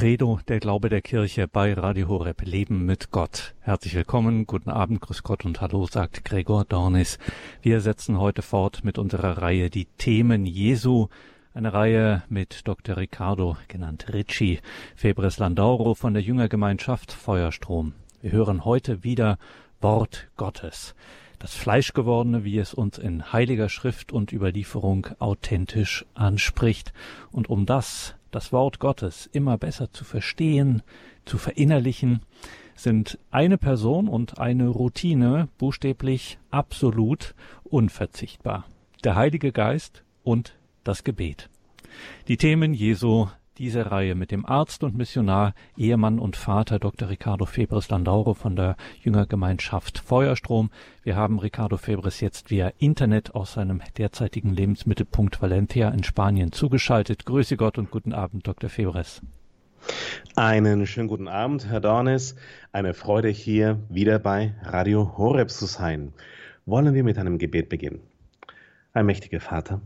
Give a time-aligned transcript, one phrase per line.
[0.00, 3.54] Credo, der Glaube der Kirche bei Radio Horeb Leben mit Gott.
[3.60, 7.18] Herzlich willkommen, guten Abend, grüß Gott und hallo, sagt Gregor Dornis.
[7.60, 11.08] Wir setzen heute fort mit unserer Reihe Die Themen Jesu.
[11.52, 12.96] Eine Reihe mit Dr.
[12.96, 14.60] Riccardo, genannt Ricci,
[14.96, 17.92] Febres Landauro von der Jüngergemeinschaft Feuerstrom.
[18.22, 19.36] Wir hören heute wieder
[19.82, 20.94] Wort Gottes.
[21.38, 26.94] Das Fleischgewordene, wie es uns in heiliger Schrift und Überlieferung authentisch anspricht.
[27.30, 30.82] Und um das das Wort Gottes immer besser zu verstehen,
[31.24, 32.20] zu verinnerlichen,
[32.74, 38.66] sind eine Person und eine Routine buchstäblich absolut unverzichtbar.
[39.04, 40.54] Der Heilige Geist und
[40.84, 41.50] das Gebet.
[42.28, 43.28] Die Themen Jesu
[43.60, 47.10] diese Reihe mit dem Arzt und Missionar, Ehemann und Vater Dr.
[47.10, 50.70] Ricardo Febres Landauro von der Jüngergemeinschaft Feuerstrom.
[51.02, 57.26] Wir haben Ricardo Febres jetzt via Internet aus seinem derzeitigen Lebensmittelpunkt Valencia in Spanien zugeschaltet.
[57.26, 58.70] Grüße Gott und guten Abend, Dr.
[58.70, 59.20] Febres.
[60.36, 62.36] Einen schönen guten Abend, Herr Dornes.
[62.72, 66.14] Eine Freude hier wieder bei Radio Horeb zu sein.
[66.64, 68.00] Wollen wir mit einem Gebet beginnen?
[68.94, 69.82] Ein mächtiger Vater,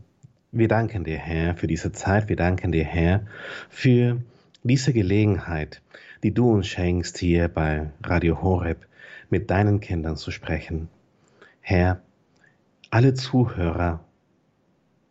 [0.54, 2.28] wir danken dir, Herr, für diese Zeit.
[2.28, 3.26] Wir danken dir, Herr,
[3.68, 4.22] für
[4.62, 5.82] diese Gelegenheit,
[6.22, 8.86] die du uns schenkst, hier bei Radio Horeb
[9.30, 10.88] mit deinen Kindern zu sprechen.
[11.60, 12.00] Herr,
[12.90, 14.04] alle Zuhörer,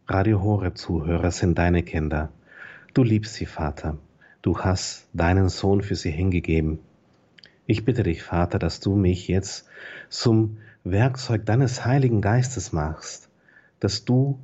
[0.08, 2.31] Radio Horeb Zuhörer sind deine Kinder.
[2.94, 3.97] Du liebst sie, Vater.
[4.41, 6.80] Du hast deinen Sohn für sie hingegeben.
[7.66, 9.67] Ich bitte dich, Vater, dass du mich jetzt
[10.09, 13.30] zum Werkzeug deines Heiligen Geistes machst,
[13.80, 14.39] dass du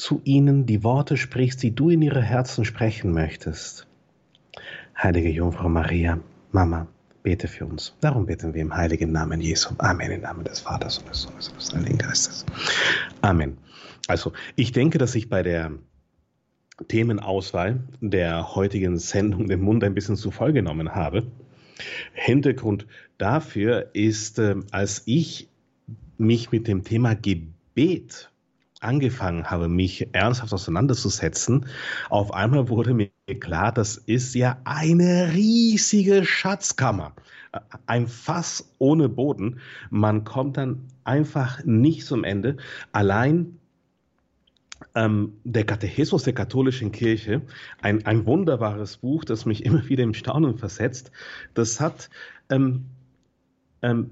[0.00, 3.86] zu ihnen die Worte sprichst, die du in ihre Herzen sprechen möchtest.
[4.96, 6.18] Heilige Jungfrau Maria,
[6.52, 6.86] Mama,
[7.22, 7.94] bete für uns.
[8.00, 9.74] Darum beten wir im heiligen Namen Jesu.
[9.76, 10.10] Amen.
[10.10, 12.46] Im Namen des Vaters und des Sohnes und des Heiligen Geistes.
[13.20, 13.58] Amen.
[14.08, 15.72] Also, ich denke, dass ich bei der
[16.88, 21.26] Themenauswahl der heutigen Sendung den Mund ein bisschen zu voll genommen habe.
[22.14, 22.86] Hintergrund
[23.18, 25.48] dafür ist, äh, als ich
[26.16, 28.29] mich mit dem Thema Gebet
[28.80, 31.66] angefangen habe, mich ernsthaft auseinanderzusetzen,
[32.08, 37.12] auf einmal wurde mir klar, das ist ja eine riesige Schatzkammer.
[37.86, 39.60] Ein Fass ohne Boden.
[39.90, 42.56] Man kommt dann einfach nicht zum Ende.
[42.92, 43.58] Allein
[44.94, 47.42] ähm, der Katechismus der katholischen Kirche,
[47.82, 51.10] ein, ein wunderbares Buch, das mich immer wieder im Staunen versetzt,
[51.54, 52.10] das hat
[52.50, 52.86] ähm,
[53.82, 54.10] ähm,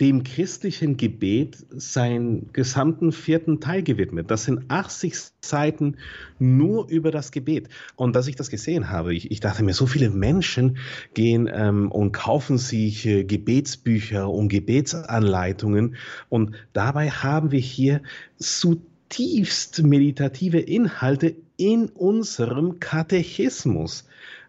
[0.00, 4.30] dem christlichen Gebet seinen gesamten vierten Teil gewidmet.
[4.30, 5.96] Das sind 80 Seiten
[6.40, 7.68] nur über das Gebet.
[7.94, 10.78] Und dass ich das gesehen habe, ich, ich dachte mir, so viele Menschen
[11.14, 15.96] gehen ähm, und kaufen sich äh, Gebetsbücher und Gebetsanleitungen.
[16.28, 18.02] Und dabei haben wir hier
[18.36, 24.08] zutiefst meditative Inhalte in unserem Katechismus.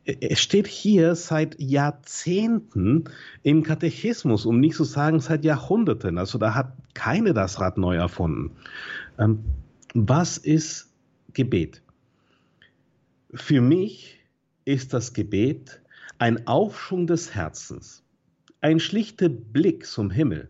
[0.06, 3.06] es steht hier seit Jahrzehnten
[3.44, 6.18] im Katechismus, um nicht zu sagen seit Jahrhunderten.
[6.18, 8.56] Also da hat keine das Rad neu erfunden.
[9.20, 9.44] Ähm,
[9.94, 10.92] was ist
[11.34, 11.82] Gebet?
[13.34, 14.20] Für mich
[14.66, 15.82] ist das Gebet
[16.18, 18.04] ein Aufschwung des Herzens,
[18.60, 20.50] ein schlichter Blick zum Himmel,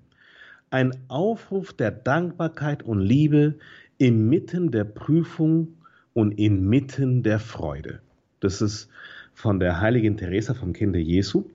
[0.69, 3.57] ein Aufruf der Dankbarkeit und Liebe
[3.97, 5.75] inmitten der Prüfung
[6.13, 8.01] und inmitten der Freude.
[8.39, 8.89] Das ist
[9.41, 11.45] von der heiligen Teresa vom Kinde Jesu.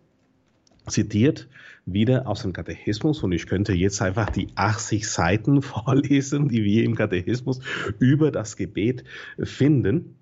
[0.89, 1.49] zitiert
[1.85, 6.83] wieder aus dem Katechismus und ich könnte jetzt einfach die 80 Seiten vorlesen, die wir
[6.83, 7.61] im Katechismus
[8.01, 9.05] über das Gebet
[9.41, 10.17] finden.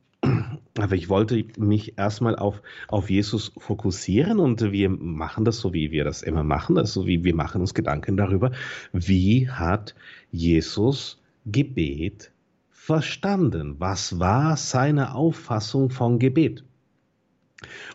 [0.78, 5.90] Aber ich wollte mich erstmal auf, auf Jesus fokussieren und wir machen das so, wie
[5.90, 6.76] wir das immer machen.
[6.76, 8.52] Also wie wir machen uns Gedanken darüber,
[8.92, 9.94] wie hat
[10.30, 12.30] Jesus Gebet
[12.70, 13.76] verstanden?
[13.78, 16.64] Was war seine Auffassung von Gebet?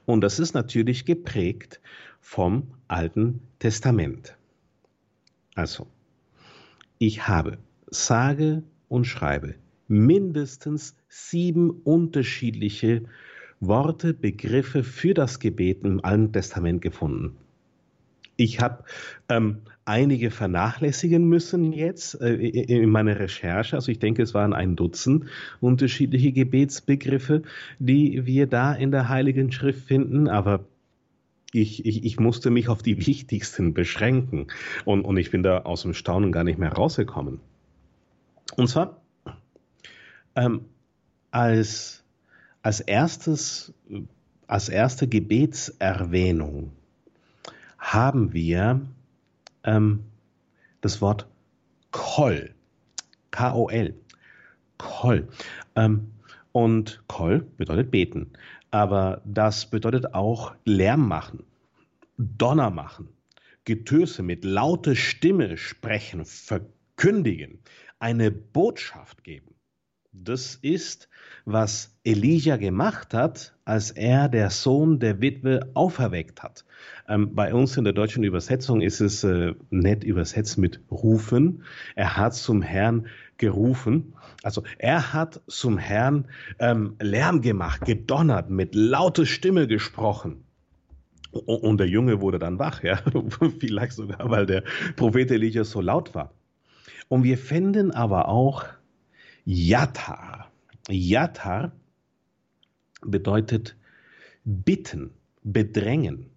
[0.06, 1.80] Und das ist natürlich geprägt
[2.21, 4.36] vom Alten Testament.
[5.56, 5.88] Also,
[6.98, 7.57] ich habe,
[7.88, 9.56] sage und schreibe
[9.88, 13.04] mindestens sieben unterschiedliche
[13.60, 17.36] Worte, Begriffe für das Gebet im Alten Testament gefunden.
[18.38, 18.86] Ich habe
[19.27, 23.75] ähm, einige vernachlässigen müssen jetzt äh, in meiner Recherche.
[23.75, 25.25] Also ich denke, es waren ein Dutzend
[25.62, 27.41] unterschiedliche Gebetsbegriffe,
[27.80, 30.27] die wir da in der Heiligen Schrift finden.
[30.27, 30.65] Aber
[31.53, 34.47] ich, ich, ich musste mich auf die wichtigsten beschränken.
[34.86, 37.39] Und, und ich bin da aus dem Staunen gar nicht mehr rausgekommen.
[38.57, 39.01] Und zwar
[40.36, 40.65] ähm,
[41.31, 42.03] als,
[42.62, 43.74] als erstes,
[44.45, 46.74] als erste Gebetserwähnung
[47.80, 48.81] haben wir
[49.63, 50.03] ähm,
[50.81, 51.27] das Wort
[51.91, 52.53] Kol.
[53.31, 53.95] K-O-L.
[54.77, 55.27] Kol.
[55.75, 56.11] Ähm,
[56.51, 58.31] und Kol bedeutet beten.
[58.71, 61.44] Aber das bedeutet auch Lärm machen,
[62.17, 63.09] Donner machen,
[63.65, 67.59] Getöse mit lauter Stimme sprechen, verkündigen,
[68.00, 69.55] eine Botschaft geben.
[70.12, 71.09] Das ist,
[71.45, 76.65] was Elijah gemacht hat, als er der Sohn der Witwe auferweckt hat.
[77.07, 81.63] Ähm, bei uns in der deutschen Übersetzung ist es äh, nett übersetzt mit rufen.
[81.95, 84.13] Er hat zum Herrn gerufen.
[84.43, 86.27] Also er hat zum Herrn
[86.59, 90.43] ähm, Lärm gemacht, gedonnert, mit lauter Stimme gesprochen.
[91.31, 92.99] Und der Junge wurde dann wach, ja,
[93.59, 94.63] vielleicht sogar, weil der
[94.95, 96.33] Prophet Elijah so laut war.
[97.07, 98.65] Und wir finden aber auch
[99.45, 100.51] Yatar.
[100.89, 101.71] Yatar
[103.01, 103.75] bedeutet
[104.43, 105.11] bitten,
[105.43, 106.27] bedrängen,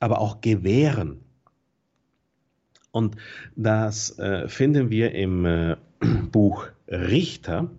[0.00, 1.20] aber auch gewähren.
[2.90, 3.16] Und
[3.56, 5.76] das äh, finden wir im äh,
[6.32, 7.70] Buch Richter.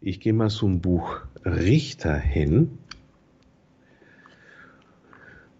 [0.00, 2.78] Ich gehe mal zum Buch Richter hin.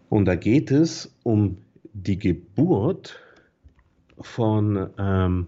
[0.08, 1.58] Und da geht es um
[1.92, 3.18] die Geburt
[4.20, 5.46] von ähm,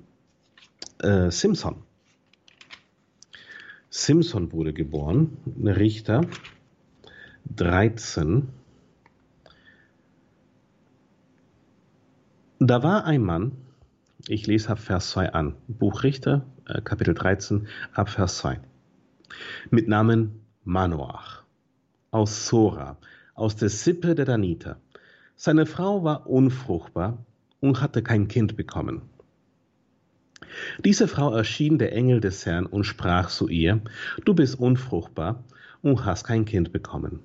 [1.02, 1.76] äh, Simpson.
[3.88, 6.22] Simpson wurde geboren, Richter
[7.56, 8.49] 13.
[12.62, 13.53] Da war ein Mann,
[14.29, 18.61] ich lese ab Vers 2 an, Buch Richter, äh, Kapitel 13, ab Vers 2,
[19.71, 21.43] mit Namen Manoach
[22.11, 22.99] aus Sora,
[23.35, 24.79] aus der Sippe der Daniter.
[25.37, 27.25] Seine Frau war unfruchtbar
[27.61, 29.01] und hatte kein Kind bekommen.
[30.85, 33.81] Diese Frau erschien der Engel des Herrn und sprach zu ihr,
[34.27, 35.45] Du bist unfruchtbar
[35.81, 37.21] und hast kein Kind bekommen.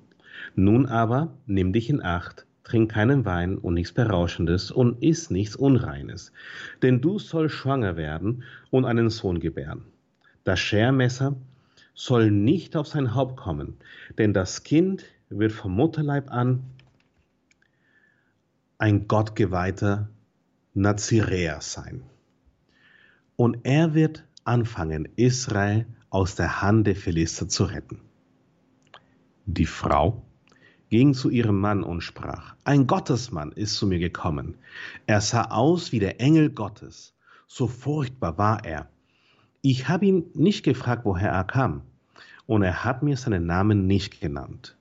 [0.54, 5.54] Nun aber nimm dich in Acht, trink keinen Wein und nichts Berauschendes und iss nichts
[5.54, 6.32] Unreines,
[6.82, 9.84] denn du sollst schwanger werden und einen Sohn gebären.
[10.42, 11.36] Das Schermesser
[11.94, 13.76] soll nicht auf sein Haupt kommen,
[14.18, 16.64] denn das Kind wird vom Mutterleib an
[18.78, 20.08] ein gottgeweihter
[20.74, 22.02] Naziräer sein.
[23.36, 28.00] Und er wird anfangen, Israel aus der Hand der Philister zu retten.
[29.46, 30.25] Die Frau
[30.90, 34.56] ging zu ihrem Mann und sprach, ein Gottesmann ist zu mir gekommen.
[35.06, 37.14] Er sah aus wie der Engel Gottes.
[37.46, 38.88] So furchtbar war er.
[39.62, 41.82] Ich habe ihn nicht gefragt, woher er kam.
[42.46, 44.76] Und er hat mir seinen Namen nicht genannt.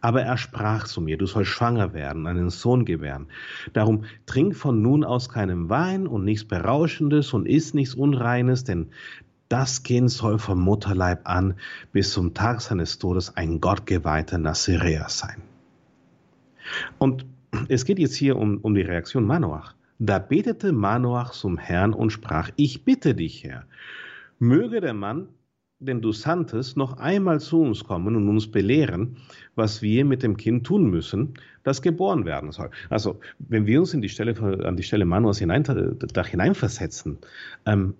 [0.00, 3.26] Aber er sprach zu mir, du sollst schwanger werden, einen Sohn gewähren.
[3.72, 8.90] Darum trink von nun aus keinen Wein und nichts Berauschendes und iss nichts Unreines, denn
[9.50, 11.54] das Kind soll vom Mutterleib an
[11.92, 15.42] bis zum Tag seines Todes ein gottgeweihter Naziräer sein.
[16.98, 17.26] Und
[17.68, 19.74] es geht jetzt hier um, um die Reaktion Manoach.
[19.98, 23.64] Da betete Manoach zum Herrn und sprach, ich bitte dich, Herr,
[24.38, 25.28] möge der Mann
[25.80, 29.16] denn du sandtest, noch einmal zu uns kommen und uns belehren,
[29.54, 32.70] was wir mit dem Kind tun müssen, das geboren werden soll.
[32.90, 37.18] Also, wenn wir uns in die Stelle, an die Stelle Manuas hinein, da hineinversetzen,
[37.64, 37.94] ähm,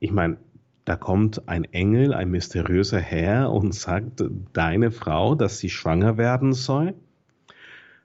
[0.00, 0.38] ich meine,
[0.86, 6.52] da kommt ein Engel, ein mysteriöser Herr und sagt deine Frau, dass sie schwanger werden
[6.52, 6.94] soll.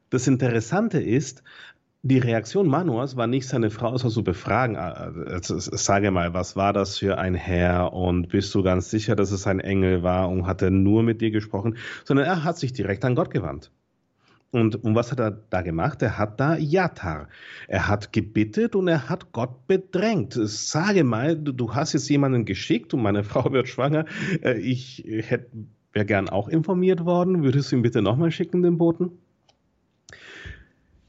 [0.09, 1.41] Das Interessante ist,
[2.03, 4.75] die Reaktion Manuas war nicht, seine Frau zu befragen.
[4.75, 9.31] Also, sage mal, was war das für ein Herr und bist du ganz sicher, dass
[9.31, 12.73] es ein Engel war und hat er nur mit dir gesprochen, sondern er hat sich
[12.73, 13.71] direkt an Gott gewandt.
[14.55, 16.01] Und, und was hat er da gemacht?
[16.01, 17.27] Er hat da Yatar.
[17.67, 20.31] Er hat gebittet und er hat Gott bedrängt.
[20.33, 24.05] Sage mal, du, du hast jetzt jemanden geschickt und meine Frau wird schwanger.
[24.41, 25.49] Äh, ich hätte
[25.91, 27.43] wäre gern auch informiert worden.
[27.43, 29.11] Würdest du ihn bitte nochmal schicken, den Boten?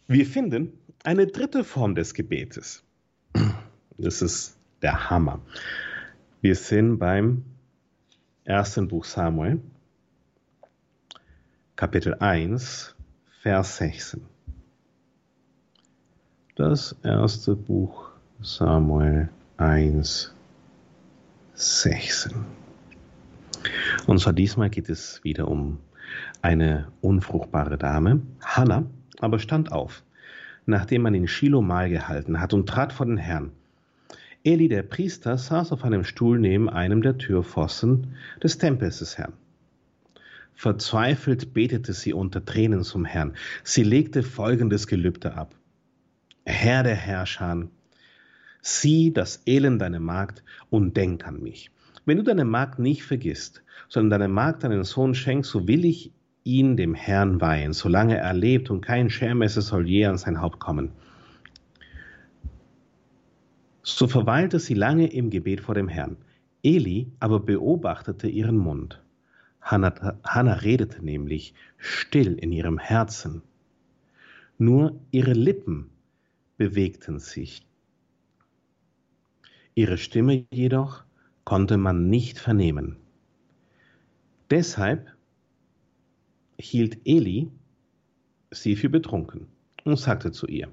[0.09, 0.73] Wir finden
[1.05, 2.83] eine dritte Form des Gebetes.
[3.99, 5.41] Das ist der Hammer.
[6.43, 7.45] Wir sind beim
[8.45, 9.63] ersten Buch Samuel,
[11.77, 12.96] Kapitel 1,
[13.47, 14.23] Vers 16.
[16.57, 18.11] Das erste Buch
[18.41, 20.35] Samuel 1,
[21.55, 22.33] 16.
[24.09, 25.79] Und zwar diesmal geht es wieder um
[26.43, 28.87] eine unfruchtbare Dame, Hannah,
[29.21, 30.03] aber stand auf,
[30.65, 33.53] nachdem man in Shiloh Mahl gehalten hat und trat vor den Herrn.
[34.43, 39.35] Eli, der Priester, saß auf einem Stuhl neben einem der Türpfosten des Tempels des Herrn.
[40.57, 43.35] Verzweifelt betete sie unter Tränen zum Herrn.
[43.63, 45.55] Sie legte folgendes Gelübde ab.
[46.47, 47.69] Herr der Herrscher,
[48.63, 51.71] sieh das Elend deiner Magd und denk an mich.
[52.07, 56.11] Wenn du deine Magd nicht vergisst, sondern deine Magd deinen Sohn schenkst, so will ich
[56.43, 60.59] ihn dem Herrn weihen, solange er lebt, und kein Schermesser soll je an sein Haupt
[60.59, 60.93] kommen.
[63.83, 66.17] So verweilte sie lange im Gebet vor dem Herrn.
[66.63, 69.03] Eli aber beobachtete ihren Mund.
[69.67, 73.43] Hannah, Hannah redete nämlich still in ihrem Herzen.
[74.59, 75.91] Nur ihre Lippen
[76.57, 77.67] bewegten sich.
[79.75, 81.05] Ihre Stimme jedoch
[81.45, 82.97] konnte man nicht vernehmen.
[84.51, 85.13] Deshalb
[86.59, 87.51] hielt Eli
[88.53, 89.49] sie für betrunken
[89.85, 90.69] und sagte zu ihr,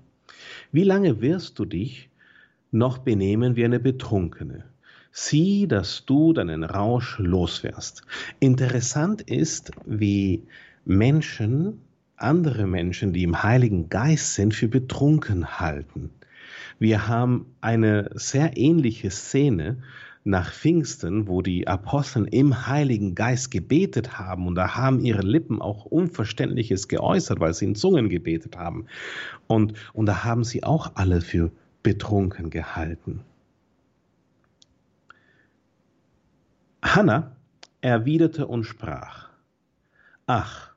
[0.71, 2.12] wie lange wirst du dich
[2.69, 4.71] noch benehmen wie eine Betrunkene?
[5.15, 8.01] Sieh, dass du deinen Rausch loswirst.
[8.39, 10.41] Interessant ist, wie
[10.86, 11.82] Menschen,
[12.17, 16.10] andere Menschen, die im Heiligen Geist sind, für betrunken halten.
[16.79, 19.84] Wir haben eine sehr ähnliche Szene
[20.24, 25.62] nach Pfingsten, wo die Apostel im Heiligen Geist gebetet haben und da haben ihre Lippen
[25.62, 28.88] auch Unverständliches geäußert, weil sie in Zungen gebetet haben.
[29.46, 31.51] Und, und da haben sie auch alle für
[31.84, 33.22] betrunken gehalten.
[36.83, 37.35] Hannah
[37.81, 39.29] erwiderte und sprach,
[40.27, 40.73] Ach,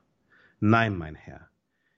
[0.59, 1.47] nein, mein Herr,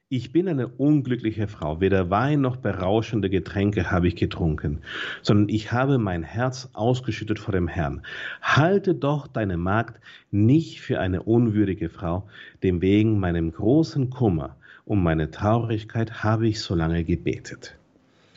[0.09, 4.81] ich bin eine unglückliche Frau, weder Wein noch berauschende Getränke habe ich getrunken,
[5.21, 8.01] sondern ich habe mein Herz ausgeschüttet vor dem Herrn.
[8.41, 10.01] Halte doch deine Magd
[10.31, 12.27] nicht für eine unwürdige Frau,
[12.63, 17.77] dem wegen meinem großen Kummer und meine Traurigkeit habe ich so lange gebetet.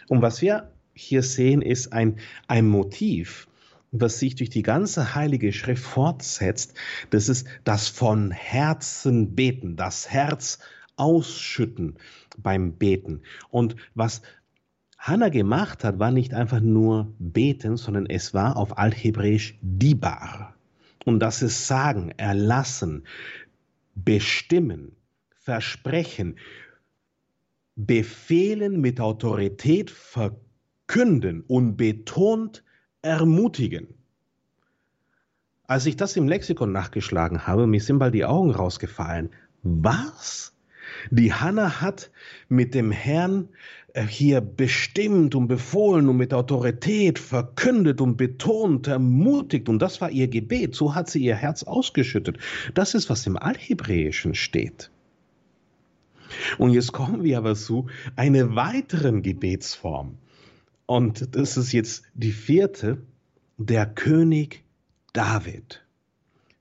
[0.08, 3.48] Und was wir hier sehen, ist ein, ein Motiv,
[3.92, 6.74] was sich durch die ganze heilige Schrift fortsetzt.
[7.10, 10.58] Das ist das von Herzen beten, das Herz
[10.96, 11.98] ausschütten
[12.38, 13.22] beim Beten.
[13.50, 14.22] Und was
[14.98, 20.54] Hannah gemacht hat, war nicht einfach nur beten, sondern es war auf Althebräisch dibar.
[21.04, 23.04] Und das ist sagen, erlassen,
[23.94, 24.96] bestimmen,
[25.30, 26.36] versprechen,
[27.74, 32.62] befehlen mit Autorität, verkünden und betont
[33.02, 33.88] ermutigen.
[35.66, 39.30] Als ich das im Lexikon nachgeschlagen habe, mir sind bald die Augen rausgefallen.
[39.62, 40.54] Was?
[41.10, 42.10] Die Hannah hat
[42.48, 43.48] mit dem Herrn
[43.94, 49.68] äh, hier bestimmt und befohlen und mit Autorität verkündet und betont, ermutigt.
[49.68, 50.74] Und das war ihr Gebet.
[50.74, 52.38] So hat sie ihr Herz ausgeschüttet.
[52.74, 54.90] Das ist, was im Allhebräischen steht.
[56.58, 60.18] Und jetzt kommen wir aber zu einer weiteren Gebetsform.
[60.86, 62.98] Und das ist jetzt die vierte,
[63.56, 64.64] der König
[65.12, 65.82] David.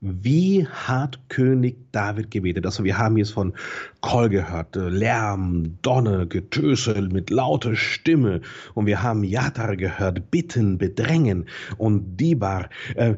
[0.04, 2.66] Wie hat König David gebetet?
[2.66, 3.54] Also wir haben jetzt von
[4.00, 8.40] Koll gehört, äh, Lärm, Donner, Getöse mit lauter Stimme.
[8.74, 11.46] Und wir haben Jatar gehört, Bitten, Bedrängen
[11.78, 13.14] und Dibar, äh,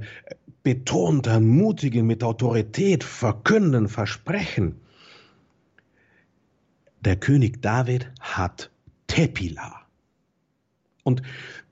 [0.62, 4.76] betont, ermutigen, mit Autorität, verkünden, versprechen.
[7.00, 8.70] Der König David hat
[9.06, 9.83] Tepila.
[11.04, 11.22] Und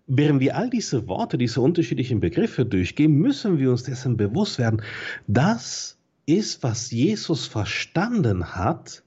[0.07, 4.83] Während wir all diese Worte, diese unterschiedlichen Begriffe durchgehen, müssen wir uns dessen bewusst werden,
[5.27, 5.97] das
[6.27, 9.05] ist, was Jesus verstanden hat,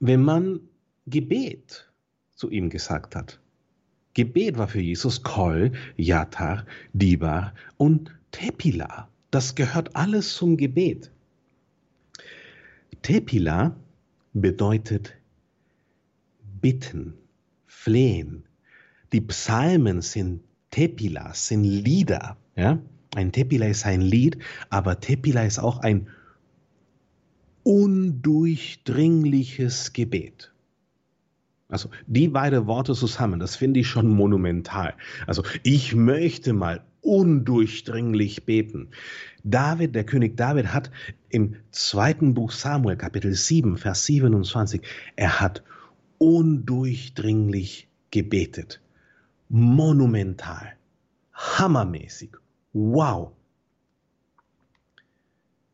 [0.00, 0.60] wenn man
[1.06, 1.90] Gebet
[2.36, 3.40] zu ihm gesagt hat.
[4.14, 9.08] Gebet war für Jesus Kol, Yatar, Dibar und Tepila.
[9.30, 11.10] Das gehört alles zum Gebet.
[13.02, 13.74] Tepila
[14.34, 15.14] bedeutet
[16.60, 17.14] bitten,
[17.82, 18.44] flehen,
[19.12, 22.36] die Psalmen sind Tepilas, sind Lieder.
[22.54, 22.78] Ja?
[23.14, 26.08] Ein Tepila ist ein Lied, aber Tepila ist auch ein
[27.62, 30.52] undurchdringliches Gebet.
[31.68, 34.94] Also die beiden Worte zusammen, das finde ich schon monumental.
[35.26, 38.88] Also ich möchte mal undurchdringlich beten.
[39.42, 40.90] David, der König David hat
[41.30, 44.82] im zweiten Buch Samuel, Kapitel 7, Vers 27,
[45.16, 45.62] er hat
[46.20, 48.80] undurchdringlich gebetet.
[49.48, 50.74] Monumental.
[51.32, 52.36] Hammermäßig.
[52.74, 53.32] Wow.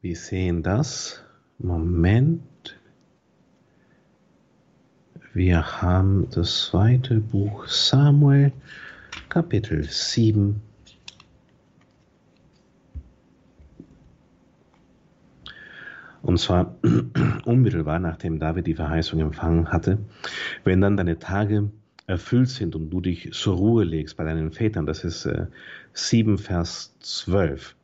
[0.00, 1.20] Wir sehen das.
[1.58, 2.78] Moment.
[5.34, 8.52] Wir haben das zweite Buch Samuel,
[9.28, 10.62] Kapitel 7.
[16.26, 16.74] Und zwar
[17.44, 19.98] unmittelbar nachdem David die Verheißung empfangen hatte,
[20.64, 21.70] wenn dann deine Tage
[22.08, 25.46] erfüllt sind und du dich zur Ruhe legst bei deinen Vätern, das ist äh,
[25.92, 27.76] 7 Vers 12,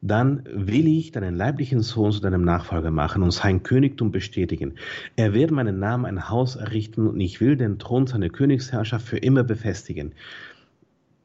[0.00, 4.74] dann will ich deinen leiblichen Sohn zu deinem Nachfolger machen und sein Königtum bestätigen.
[5.16, 9.18] Er wird meinen Namen ein Haus errichten und ich will den Thron seiner Königsherrschaft für
[9.18, 10.12] immer befestigen.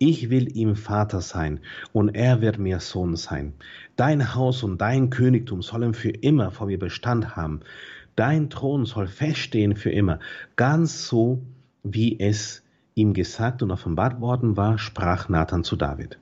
[0.03, 1.59] Ich will ihm Vater sein
[1.93, 3.53] und er wird mir Sohn sein.
[3.97, 7.59] Dein Haus und dein Königtum sollen für immer vor mir Bestand haben.
[8.15, 10.17] Dein Thron soll feststehen für immer,
[10.55, 11.43] ganz so,
[11.83, 12.63] wie es
[12.95, 16.17] ihm gesagt und offenbart worden war, sprach Nathan zu David.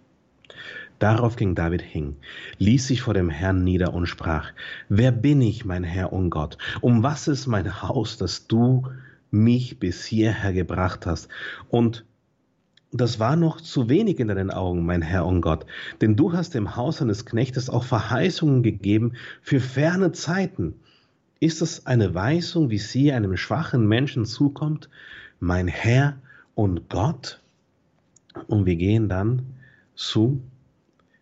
[1.00, 2.18] Darauf ging David hin,
[2.58, 4.52] ließ sich vor dem Herrn nieder und sprach,
[4.90, 6.58] Wer bin ich, mein Herr und Gott?
[6.82, 8.90] Um was ist mein Haus, dass du
[9.32, 11.30] mich bis hierher gebracht hast?
[11.70, 12.04] Und
[12.92, 15.66] das war noch zu wenig in deinen Augen, mein Herr und Gott,
[16.02, 20.74] denn du hast dem Haus eines Knechtes auch Verheißungen gegeben für ferne Zeiten.
[21.40, 24.90] Ist es eine Weisung, wie sie einem schwachen Menschen zukommt,
[25.40, 26.18] mein Herr
[26.56, 27.40] und Gott?
[28.48, 29.44] Und wir gehen dann
[29.96, 30.42] zu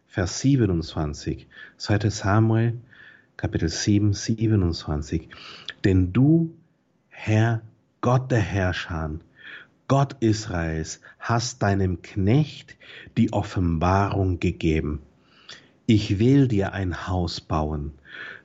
[0.07, 1.47] Vers 27,
[1.77, 2.09] 2.
[2.09, 2.77] Samuel,
[3.35, 5.29] Kapitel 7, 27.
[5.83, 6.55] Denn du,
[7.09, 7.61] Herr,
[8.01, 9.11] Gott der Herrscher,
[9.87, 12.75] Gott Israels, hast deinem Knecht
[13.17, 15.01] die Offenbarung gegeben.
[15.85, 17.93] Ich will dir ein Haus bauen.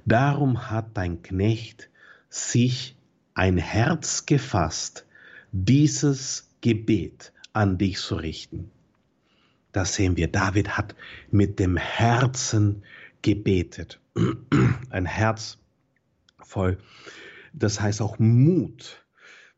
[0.06, 1.90] Darum hat dein Knecht
[2.28, 2.96] sich
[3.34, 5.06] ein Herz gefasst,
[5.50, 8.70] dieses Gebet an dich zu richten.
[9.72, 10.94] Da sehen wir, David hat
[11.30, 12.84] mit dem Herzen
[13.22, 14.00] gebetet.
[14.90, 15.58] Ein Herz
[16.38, 16.78] voll,
[17.54, 19.01] das heißt auch Mut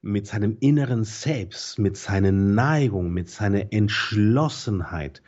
[0.05, 5.23] mit seinem inneren Selbst, mit seiner Neigung, mit seiner Entschlossenheit,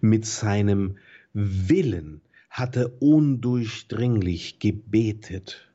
[0.00, 0.96] mit seinem
[1.34, 5.70] Willen hat er undurchdringlich gebetet,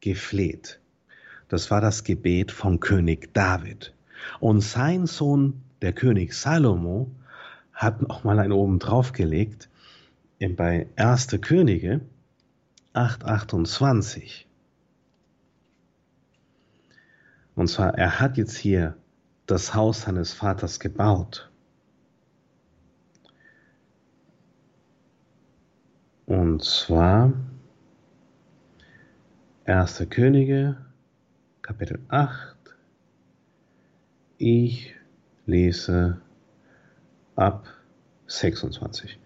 [0.00, 0.80] gefleht.
[1.48, 3.94] Das war das Gebet von König David.
[4.40, 7.10] Und sein Sohn, der König Salomo,
[7.72, 9.68] hat noch mal einen oben drauf gelegt,
[10.56, 11.38] bei 1.
[11.40, 12.00] Könige
[12.94, 14.45] 8,28.
[17.56, 18.96] Und zwar, er hat jetzt hier
[19.46, 21.50] das Haus seines Vaters gebaut.
[26.26, 27.32] Und zwar
[29.64, 30.06] 1.
[30.10, 30.76] Könige,
[31.62, 32.56] Kapitel 8.
[34.38, 34.94] Ich
[35.46, 36.20] lese
[37.36, 37.66] ab
[38.26, 39.18] 26.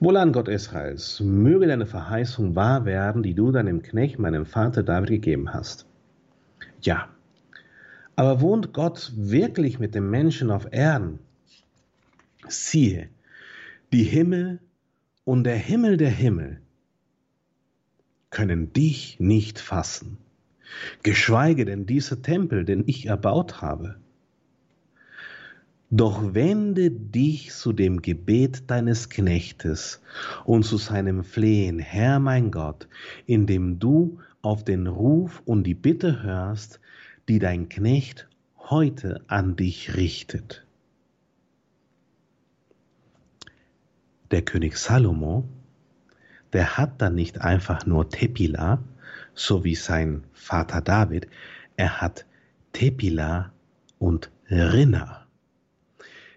[0.00, 5.10] Wohlan Gott Israels, möge deine Verheißung wahr werden, die du deinem Knecht, meinem Vater David
[5.10, 5.86] gegeben hast.
[6.80, 7.08] Ja,
[8.18, 11.20] aber wohnt Gott wirklich mit dem Menschen auf Erden?
[12.48, 13.10] Siehe,
[13.92, 14.58] die Himmel
[15.22, 16.60] und der Himmel der Himmel
[18.30, 20.18] können dich nicht fassen,
[21.04, 24.00] geschweige denn dieser Tempel, den ich erbaut habe.
[25.88, 30.02] Doch wende dich zu dem Gebet deines Knechtes
[30.44, 32.88] und zu seinem Flehen, Herr mein Gott,
[33.26, 36.80] indem du auf den Ruf und die Bitte hörst,
[37.28, 40.66] die dein Knecht heute an dich richtet.
[44.30, 45.48] Der König Salomo,
[46.52, 48.82] der hat dann nicht einfach nur Tepila,
[49.34, 51.28] so wie sein Vater David,
[51.76, 52.26] er hat
[52.72, 53.52] Tepila
[53.98, 55.26] und Rinna.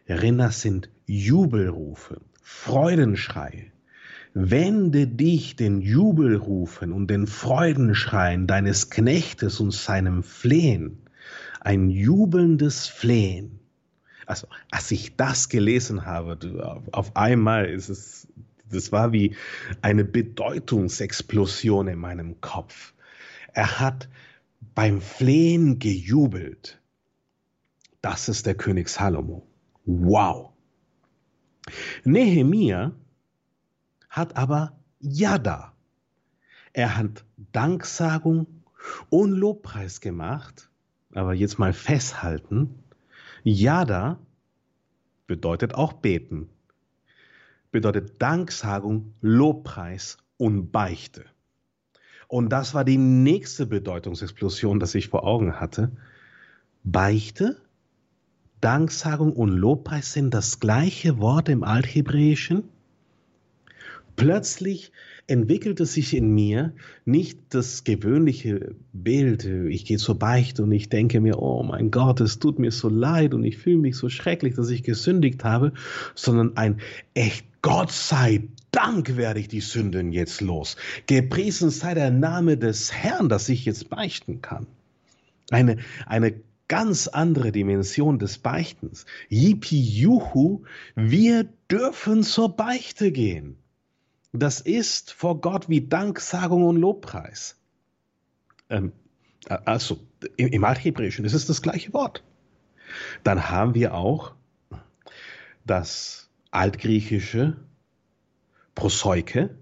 [0.06, 3.71] Erinner sind Jubelrufe, Freudenschreie.
[4.34, 11.02] Wende dich den Jubelrufen und den Freudenschreien deines Knechtes und seinem Flehen.
[11.60, 13.60] Ein jubelndes Flehen.
[14.26, 18.28] Also, als ich das gelesen habe, auf einmal ist es,
[18.70, 19.36] das war wie
[19.82, 22.94] eine Bedeutungsexplosion in meinem Kopf.
[23.54, 24.08] Er hat
[24.74, 26.80] beim Flehen gejubelt.
[28.02, 29.46] Das ist der König Salomo.
[29.86, 30.52] Wow.
[32.06, 32.94] Nehemia
[34.12, 35.74] hat aber Yada.
[36.74, 38.46] Er hat Danksagung
[39.10, 40.70] und Lobpreis gemacht.
[41.14, 42.84] Aber jetzt mal festhalten.
[43.44, 44.20] Jada
[45.28, 46.50] bedeutet auch beten.
[47.72, 51.26] Bedeutet Danksagung, Lobpreis und Beichte.
[52.28, 55.92] Und das war die nächste Bedeutungsexplosion, das ich vor Augen hatte.
[56.84, 57.62] Beichte,
[58.62, 62.70] Danksagung und Lobpreis sind das gleiche Wort im Althebräischen.
[64.22, 64.92] Plötzlich
[65.26, 66.74] entwickelte sich in mir
[67.06, 72.22] nicht das gewöhnliche Bild, ich gehe zur Beichte und ich denke mir, oh mein Gott,
[72.22, 75.74] es tut mir so leid und ich fühle mich so schrecklich, dass ich gesündigt habe,
[76.14, 76.82] sondern ein
[77.16, 80.78] echt Gott sei Dank werde ich die Sünden jetzt los.
[81.08, 84.68] Gepriesen sei der Name des Herrn, dass ich jetzt beichten kann.
[85.50, 86.36] Eine, eine
[86.68, 89.08] ganz andere Dimension des Beichtens.
[89.30, 90.62] Yippie Juhu,
[90.96, 93.58] wir dürfen zur Beichte gehen.
[94.34, 97.58] Das ist vor Gott wie Danksagung und Lobpreis.
[98.70, 98.94] Ähm,
[99.48, 100.00] also
[100.38, 102.24] im, Althebräischen ist es das gleiche Wort.
[103.24, 104.34] Dann haben wir auch
[105.66, 107.58] das altgriechische
[108.76, 109.58] Proseuke,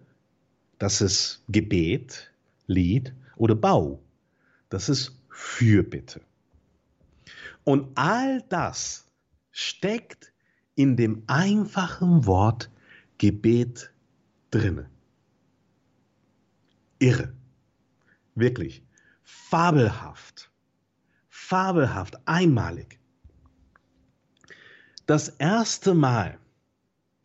[0.77, 2.31] das ist Gebet,
[2.67, 4.01] Lied oder Bau.
[4.69, 6.21] Das ist Fürbitte.
[7.63, 9.07] Und all das
[9.51, 10.31] steckt
[10.75, 12.69] in dem einfachen Wort
[13.17, 13.91] Gebet
[14.51, 14.89] drinne.
[16.99, 17.33] Irre.
[18.35, 18.83] Wirklich.
[19.23, 20.51] Fabelhaft.
[21.29, 22.17] Fabelhaft.
[22.25, 22.99] Einmalig.
[25.05, 26.37] Das erste Mal,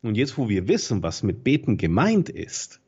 [0.03, 2.81] und jetzt, wo wir wissen, was mit Beten gemeint ist,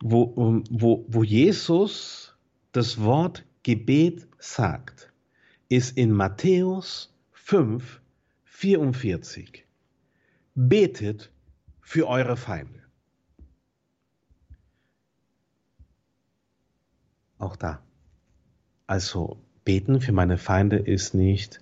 [0.00, 2.36] wo, wo, wo Jesus
[2.72, 5.12] das Wort Gebet sagt,
[5.68, 8.00] ist in Matthäus 5,
[8.44, 9.64] 44.
[10.54, 11.32] Betet
[11.86, 12.80] für eure Feinde.
[17.38, 17.78] Auch da.
[18.88, 21.60] Also beten für meine Feinde ist nicht,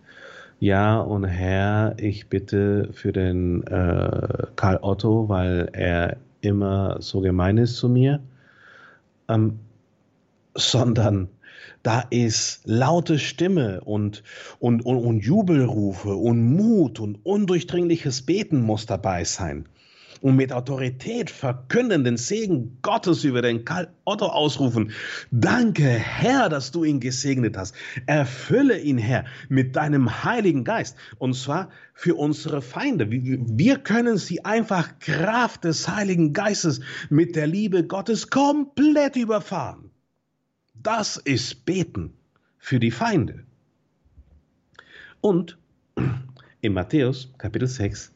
[0.60, 7.58] ja und Herr, ich bitte für den äh, Karl Otto, weil er immer so gemein
[7.58, 8.20] ist zu mir,
[9.28, 9.60] ähm,
[10.54, 11.28] sondern
[11.82, 14.22] da ist laute Stimme und,
[14.58, 19.66] und, und, und Jubelrufe und Mut und undurchdringliches Beten muss dabei sein
[20.24, 24.90] und mit Autorität verkünden den Segen Gottes über den Karl Otto ausrufen.
[25.30, 27.74] Danke, Herr, dass du ihn gesegnet hast.
[28.06, 30.96] Erfülle ihn, Herr, mit deinem Heiligen Geist.
[31.18, 33.10] Und zwar für unsere Feinde.
[33.10, 39.90] Wir können sie einfach Kraft des Heiligen Geistes mit der Liebe Gottes komplett überfahren.
[40.72, 42.14] Das ist Beten
[42.56, 43.44] für die Feinde.
[45.20, 45.58] Und
[46.62, 48.10] in Matthäus Kapitel 6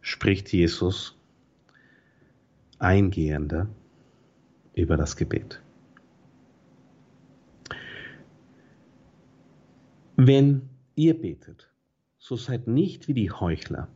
[0.00, 1.18] spricht Jesus
[2.84, 3.68] eingehender
[4.74, 5.60] über das Gebet.
[10.16, 11.70] Wenn ihr betet,
[12.18, 13.88] so seid nicht wie die Heuchler,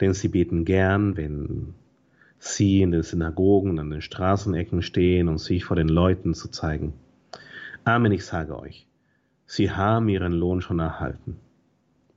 [0.00, 1.74] denn sie beten gern, wenn
[2.38, 6.92] sie in den Synagogen an den Straßenecken stehen und sich vor den Leuten zu zeigen.
[7.84, 8.86] Amen, ich sage euch,
[9.46, 11.38] sie haben ihren Lohn schon erhalten.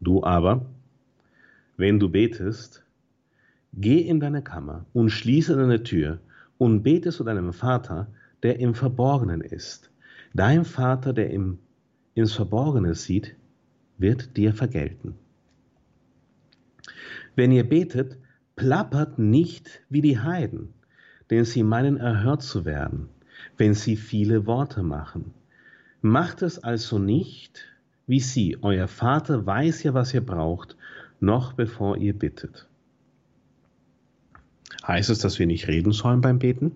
[0.02, 0.66] Du aber,
[1.78, 2.84] wenn du betest,
[3.74, 6.20] Geh in deine Kammer und schließe deine Tür
[6.58, 8.08] und bete zu deinem Vater,
[8.44, 9.90] der im Verborgenen ist.
[10.34, 11.60] Dein Vater, der im,
[12.14, 13.36] ins Verborgene sieht,
[13.98, 15.16] wird dir vergelten.
[17.36, 18.18] Wenn ihr betet,
[18.56, 20.74] plappert nicht wie die Heiden,
[21.30, 23.10] denn sie meinen erhört zu werden,
[23.58, 25.34] wenn sie viele Worte machen.
[26.02, 27.66] Macht es also nicht
[28.08, 28.58] wie sie.
[28.62, 30.76] Euer Vater weiß ja, was ihr braucht,
[31.20, 32.69] noch bevor ihr bittet.
[34.90, 36.72] Heißt es, dass wir nicht reden sollen beim Beten?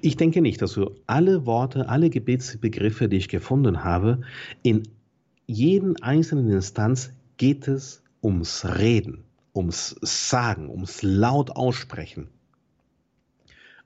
[0.00, 4.22] Ich denke nicht, dass du alle Worte, alle Gebetsbegriffe, die ich gefunden habe,
[4.64, 4.82] in
[5.46, 9.22] jeden einzelnen Instanz geht es ums Reden,
[9.54, 12.26] ums Sagen, ums laut aussprechen.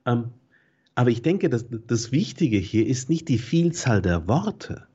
[0.06, 0.30] Ähm,
[0.94, 4.86] aber ich denke, dass das Wichtige hier ist nicht die Vielzahl der Worte,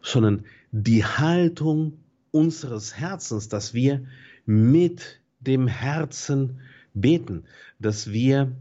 [0.00, 1.98] sondern die Haltung
[2.30, 4.06] unseres Herzens, dass wir
[4.46, 6.60] mit dem Herzen
[7.00, 7.44] beten,
[7.78, 8.52] dass wir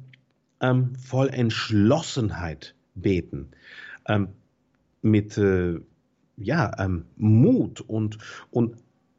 [0.62, 3.50] ähm, voll Entschlossenheit beten,
[4.08, 4.30] ähm,
[5.02, 5.80] mit äh,
[6.38, 8.18] ja, ähm, Mut und,
[8.52, 8.76] und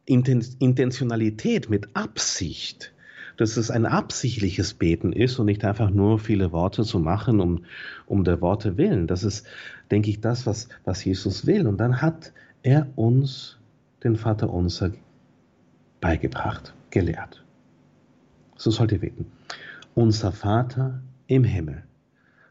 [0.07, 2.93] Intentionalität, mit Absicht,
[3.37, 7.65] dass es ein absichtliches Beten ist und nicht einfach nur viele Worte zu machen, um,
[8.07, 9.07] um der Worte willen.
[9.07, 9.47] Das ist,
[9.91, 11.67] denke ich, das, was, was Jesus will.
[11.67, 13.59] Und dann hat er uns
[14.03, 14.93] den Vater unser
[16.01, 17.45] beigebracht, gelehrt.
[18.61, 19.25] So sollt ihr beten.
[19.95, 21.83] Unser Vater im Himmel,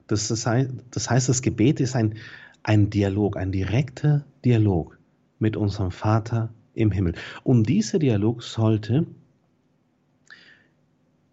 [0.08, 2.16] Das, das, heißt, das heißt, das Gebet ist ein,
[2.64, 4.98] ein Dialog, ein direkter Dialog
[5.38, 7.14] mit unserem Vater im Himmel.
[7.44, 9.06] Und dieser Dialog sollte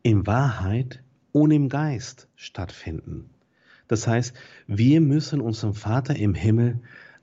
[0.03, 3.31] in Wahrheit und im Geist stattfinden.
[3.89, 4.35] Das heißt,
[4.67, 6.81] wir müssen unseren Vater im Himmel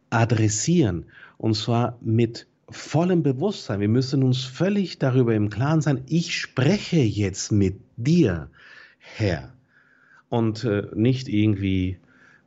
[0.10, 1.06] adressieren
[1.38, 3.80] und zwar mit vollem Bewusstsein.
[3.80, 8.50] Wir müssen uns völlig darüber im Klaren sein, ich spreche jetzt mit dir,
[9.00, 9.54] Herr.
[10.30, 12.00] Und äh, nicht irgendwie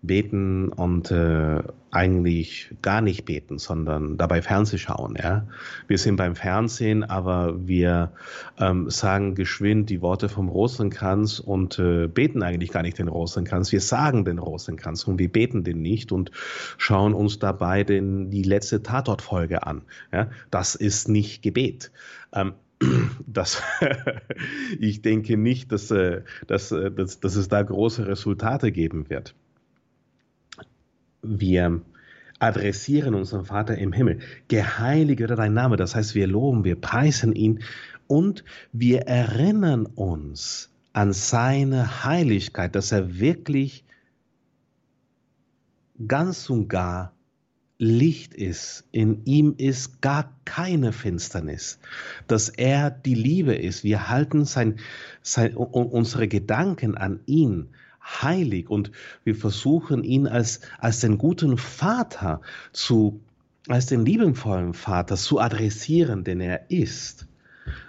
[0.06, 5.16] beten und äh, eigentlich gar nicht beten, sondern dabei Fernseh schauen.
[5.16, 5.46] Ja?
[5.88, 8.12] Wir sind beim Fernsehen, aber wir
[8.58, 13.72] ähm, sagen geschwind die Worte vom Rosenkranz und äh, beten eigentlich gar nicht den Rosenkranz.
[13.72, 16.30] Wir sagen den Rosenkranz und wir beten den nicht und
[16.76, 19.82] schauen uns dabei den, die letzte Tatortfolge an.
[20.12, 20.28] Ja?
[20.50, 21.92] Das ist nicht Gebet.
[22.34, 22.52] Ähm,
[23.26, 23.62] das,
[24.78, 29.34] ich denke nicht, dass, äh, dass, äh, dass, dass es da große Resultate geben wird
[31.28, 31.82] wir
[32.38, 34.18] adressieren unseren Vater im Himmel.
[34.48, 35.76] Geheilige werde dein Name.
[35.76, 37.60] Das heißt, wir loben, wir preisen ihn
[38.06, 43.84] und wir erinnern uns an seine Heiligkeit, dass er wirklich
[46.06, 47.12] ganz und gar
[47.78, 48.84] Licht ist.
[48.92, 51.78] In ihm ist gar keine Finsternis.
[52.26, 53.84] Dass er die Liebe ist.
[53.84, 54.78] Wir halten sein,
[55.22, 57.68] sein, unsere Gedanken an ihn
[58.06, 58.90] heilig und
[59.24, 62.40] wir versuchen ihn als, als den guten Vater
[62.72, 63.20] zu,
[63.68, 67.26] als den liebenvollen Vater zu adressieren, den er ist.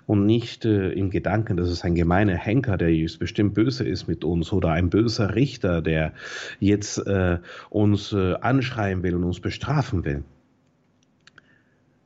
[0.08, 4.08] Und nicht äh, in Gedanken, dass es ein gemeiner Henker, der jetzt bestimmt böse ist
[4.08, 6.14] mit uns oder ein böser Richter, der
[6.60, 10.24] jetzt äh, uns äh, anschreien will und uns bestrafen will.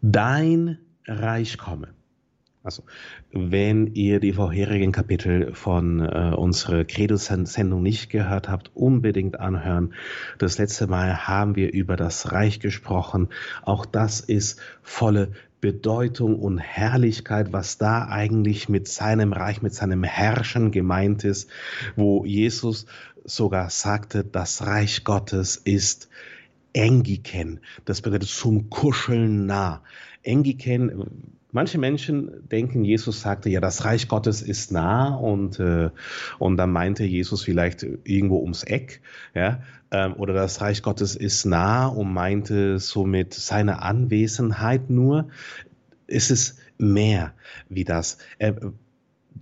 [0.02, 1.90] Dein Reich komme.
[2.64, 2.84] Also,
[3.32, 9.96] wenn ihr die vorherigen Kapitel von äh, unserer Credo-Sendung nicht gehört habt, unbedingt anhören.
[10.38, 13.30] Das letzte Mal haben wir über das Reich gesprochen.
[13.64, 20.04] Auch das ist volle Bedeutung und Herrlichkeit, was da eigentlich mit seinem Reich, mit seinem
[20.04, 21.50] Herrschen gemeint ist,
[21.96, 22.86] wo Jesus
[23.24, 26.10] sogar sagte, das Reich Gottes ist
[26.74, 27.60] Engiken.
[27.86, 29.82] Das bedeutet zum Kuscheln nah.
[30.22, 35.90] Engiken Manche Menschen denken, Jesus sagte, ja, das Reich Gottes ist nah und, äh,
[36.40, 39.02] und dann meinte Jesus vielleicht irgendwo ums Eck,
[39.34, 39.62] ja,
[39.92, 45.28] ähm, oder das Reich Gottes ist nah und meinte somit seine Anwesenheit nur.
[46.08, 47.34] Es ist mehr
[47.70, 48.18] wie das.
[48.40, 48.54] Äh,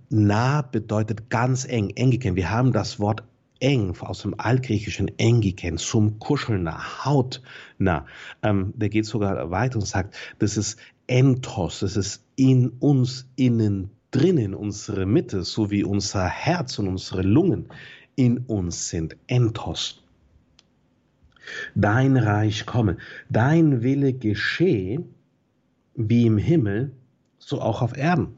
[0.08, 3.22] nah bedeutet ganz eng, eng Wir haben das Wort
[3.60, 8.06] eng aus dem altgriechischen engiken zum Kuscheln nah, hautnah.
[8.42, 13.90] Ähm, der geht sogar weiter und sagt, das ist Entos, das ist in uns innen
[14.10, 17.68] drinnen, unsere Mitte, so wie unser Herz und unsere Lungen
[18.16, 19.16] in uns sind.
[19.26, 20.02] Entos.
[21.74, 25.04] Dein Reich komme, dein Wille geschehe,
[25.94, 26.92] wie im Himmel,
[27.38, 28.36] so auch auf Erden.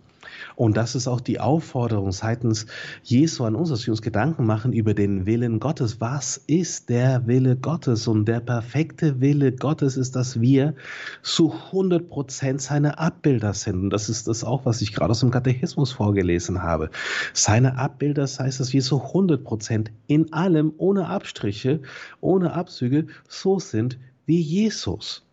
[0.57, 2.66] Und das ist auch die Aufforderung seitens
[3.02, 6.00] Jesu an uns, dass wir uns Gedanken machen über den Willen Gottes.
[6.00, 8.09] Was ist der Wille Gottes?
[8.09, 10.74] Und der perfekte Wille Gottes ist, dass wir
[11.22, 13.83] zu 100 Prozent seine Abbilder sind.
[13.83, 16.90] Und das ist das auch, was ich gerade aus dem Katechismus vorgelesen habe.
[17.35, 21.83] Seine Abbilder das heißt, dass wir zu 100 Prozent in allem, ohne Abstriche,
[22.20, 25.26] ohne Abzüge, so sind wie Jesus.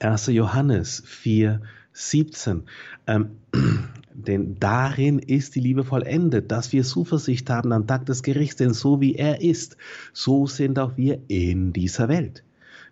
[0.00, 0.26] 1.
[0.26, 2.64] Johannes 4, 17.
[3.06, 3.30] Ähm,
[4.14, 8.74] denn darin ist die Liebe vollendet, dass wir Zuversicht haben am Tag des Gerichts, denn
[8.74, 9.76] so wie er ist,
[10.12, 12.44] so sind auch wir in dieser Welt.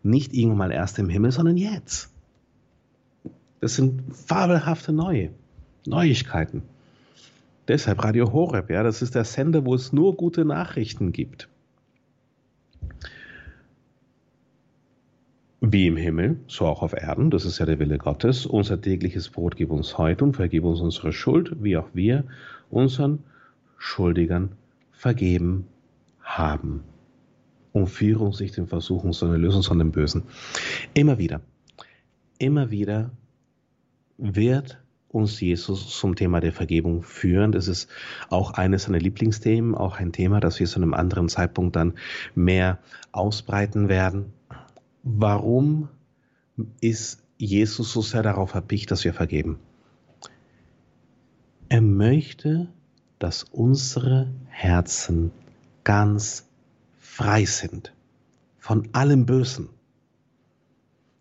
[0.02, 2.10] Nicht irgendwann mal erst im Himmel, sondern jetzt.
[3.60, 5.30] Das sind fabelhafte neue
[5.86, 6.62] Neuigkeiten.
[7.66, 11.48] Deshalb Radio Horeb, ja, das ist der Sender, wo es nur gute Nachrichten gibt.
[15.60, 18.46] Wie im Himmel, so auch auf Erden, das ist ja der Wille Gottes.
[18.46, 22.24] Unser tägliches Brot gib uns heute und vergib uns unsere Schuld, wie auch wir
[22.70, 23.24] unseren
[23.76, 24.52] Schuldigern
[24.92, 25.66] vergeben
[26.22, 26.84] haben.
[27.72, 30.22] Und führe uns nicht in Versuchung, sondern löse uns von dem Bösen.
[30.94, 31.40] Immer wieder,
[32.38, 33.10] immer wieder
[34.16, 37.50] wird uns Jesus zum Thema der Vergebung führen.
[37.50, 37.90] Das ist
[38.30, 41.94] auch eines seiner Lieblingsthemen, auch ein Thema, das wir zu einem anderen Zeitpunkt dann
[42.36, 42.78] mehr
[43.10, 44.32] ausbreiten werden.
[45.10, 45.88] Warum
[46.82, 49.58] ist Jesus so sehr darauf erpicht, dass wir vergeben?
[51.70, 52.68] Er möchte,
[53.18, 55.30] dass unsere Herzen
[55.82, 56.46] ganz
[56.98, 57.94] frei sind
[58.58, 59.70] von allem Bösen.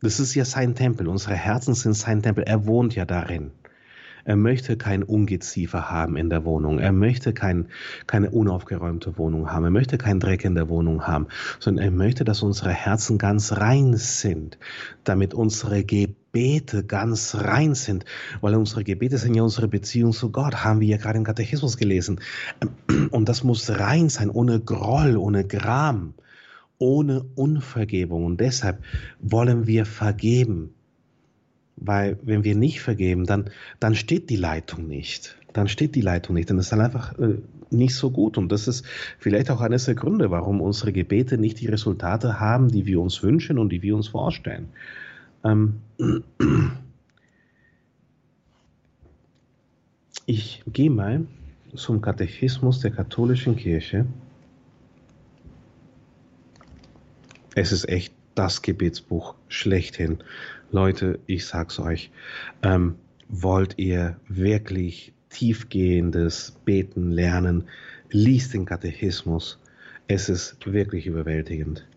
[0.01, 1.07] Das ist ja sein Tempel.
[1.07, 2.43] Unsere Herzen sind sein Tempel.
[2.43, 3.51] Er wohnt ja darin.
[4.27, 6.79] Er möchte kein Ungeziefer haben in der Wohnung.
[6.79, 7.69] Er möchte kein,
[8.07, 9.63] keine unaufgeräumte Wohnung haben.
[9.63, 11.27] Er möchte keinen Dreck in der Wohnung haben,
[11.61, 14.57] sondern er möchte, dass unsere Herzen ganz rein sind,
[15.05, 18.03] damit unsere Gebete ganz rein sind,
[18.41, 21.77] weil unsere Gebete sind ja unsere Beziehung zu Gott, haben wir ja gerade im Katechismus
[21.77, 22.19] gelesen.
[23.11, 26.15] Und das muss rein sein, ohne Groll, ohne Gram
[26.79, 28.25] ohne Unvergebung.
[28.25, 28.83] Und deshalb
[29.19, 30.75] wollen wir vergeben.
[31.77, 35.37] Weil wenn wir nicht vergeben, dann, dann steht die Leitung nicht.
[35.53, 36.49] Dann steht die Leitung nicht.
[36.49, 37.37] Dann ist dann einfach äh,
[37.69, 38.37] nicht so gut.
[38.37, 38.85] Und das ist
[39.19, 43.21] vielleicht auch eines der Gründe, warum unsere Gebete nicht die Resultate haben, die wir uns
[43.23, 44.69] wünschen und die wir uns vorstellen.
[45.43, 45.81] Ähm,
[50.25, 51.25] ich gehe mal
[51.75, 54.05] zum Katechismus der katholischen Kirche.
[57.55, 60.19] Es ist echt das Gebetsbuch schlechthin.
[60.71, 62.11] Leute, ich sag's euch,
[62.61, 62.95] ähm,
[63.29, 67.67] wollt ihr wirklich tiefgehendes Beten lernen,
[68.09, 69.59] liest den Katechismus.
[70.07, 71.87] Es ist wirklich überwältigend.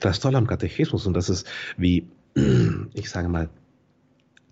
[0.00, 2.08] Das Tolle am Katechismus, und das ist wie,
[2.94, 3.48] ich sage mal,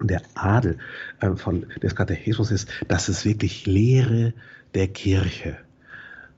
[0.00, 0.78] der Adel
[1.20, 4.34] äh, von, des Katechismus ist, dass es wirklich Lehre
[4.74, 5.63] der Kirche.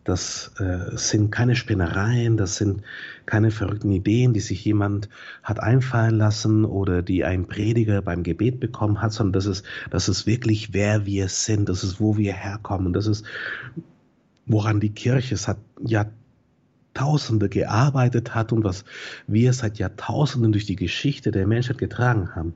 [0.06, 2.82] Das äh, sind keine Spinnereien, das sind
[3.26, 5.08] keine verrückten Ideen, die sich jemand
[5.42, 10.08] hat einfallen lassen oder die ein Prediger beim Gebet bekommen hat, sondern das ist, das
[10.08, 13.26] ist wirklich, wer wir sind, das ist, wo wir herkommen, das ist,
[14.46, 18.84] woran die Kirche seit Jahrtausende gearbeitet hat und was
[19.26, 22.54] wir seit Jahrtausenden durch die Geschichte der Menschheit getragen haben.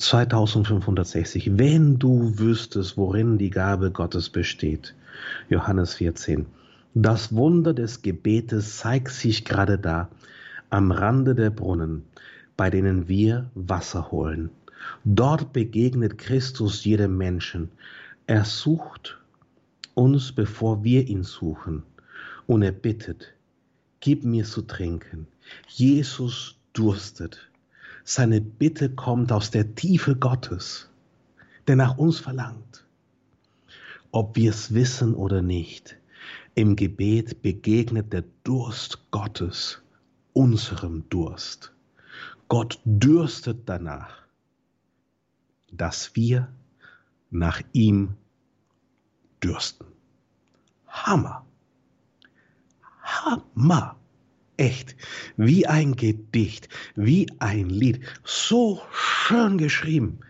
[0.00, 1.58] 2560.
[1.58, 4.94] Wenn du wüsstest, worin die Gabe Gottes besteht.
[5.50, 6.46] Johannes 14.
[6.94, 10.08] Das Wunder des Gebetes zeigt sich gerade da,
[10.70, 12.04] am Rande der Brunnen,
[12.56, 14.48] bei denen wir Wasser holen.
[15.04, 17.68] Dort begegnet Christus jedem Menschen.
[18.26, 19.18] Er sucht
[19.92, 21.82] uns, bevor wir ihn suchen.
[22.46, 23.34] Und er bittet,
[24.00, 25.26] gib mir zu trinken.
[25.68, 27.49] Jesus durstet.
[28.12, 30.90] Seine Bitte kommt aus der Tiefe Gottes,
[31.68, 32.84] der nach uns verlangt.
[34.10, 35.96] Ob wir es wissen oder nicht,
[36.56, 39.80] im Gebet begegnet der Durst Gottes
[40.32, 41.72] unserem Durst.
[42.48, 44.26] Gott dürstet danach,
[45.70, 46.52] dass wir
[47.30, 48.16] nach ihm
[49.40, 49.86] dürsten.
[50.88, 51.46] Hammer.
[53.04, 53.99] Hammer
[54.60, 54.94] echt,
[55.36, 58.00] wie ein Gedicht, wie ein Lied.
[58.22, 60.20] So schön geschrieben.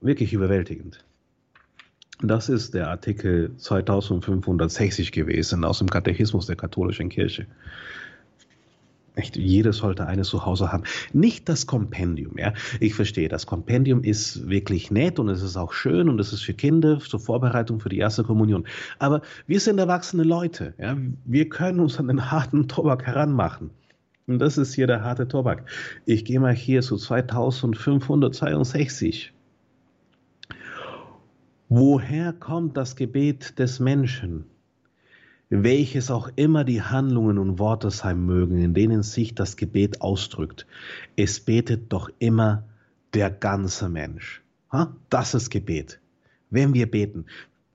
[0.00, 1.02] Wirklich überwältigend.
[2.20, 7.46] Das ist der Artikel 2560 gewesen aus dem Katechismus der katholischen Kirche.
[9.16, 10.84] Echt, jeder sollte eine zu Hause haben.
[11.14, 12.52] Nicht das Kompendium, ja.
[12.80, 16.42] Ich verstehe, das Kompendium ist wirklich nett und es ist auch schön und es ist
[16.42, 18.66] für Kinder zur Vorbereitung für die erste Kommunion.
[18.98, 20.98] Aber wir sind erwachsene Leute, ja.
[21.24, 23.70] Wir können uns an den harten Tobak heranmachen.
[24.26, 25.64] Und das ist hier der harte Tobak.
[26.04, 29.32] Ich gehe mal hier zu 2562.
[31.70, 34.44] Woher kommt das Gebet des Menschen?
[35.48, 40.66] Welches auch immer die Handlungen und Worte sein mögen, in denen sich das Gebet ausdrückt,
[41.14, 42.64] es betet doch immer
[43.14, 44.42] der ganze Mensch.
[45.08, 46.00] Das ist Gebet.
[46.50, 47.26] Wenn wir beten,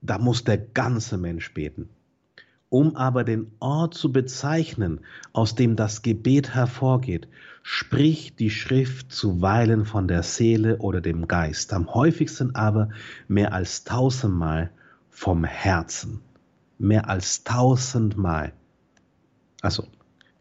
[0.02, 1.88] da muss der ganze Mensch beten.
[2.68, 5.00] Um aber den Ort zu bezeichnen,
[5.32, 7.28] aus dem das Gebet hervorgeht,
[7.62, 12.88] spricht die Schrift zuweilen von der Seele oder dem Geist, am häufigsten aber
[13.28, 14.70] mehr als tausendmal
[15.10, 16.20] vom Herzen
[16.82, 18.52] mehr als tausendmal.
[19.60, 19.86] Also,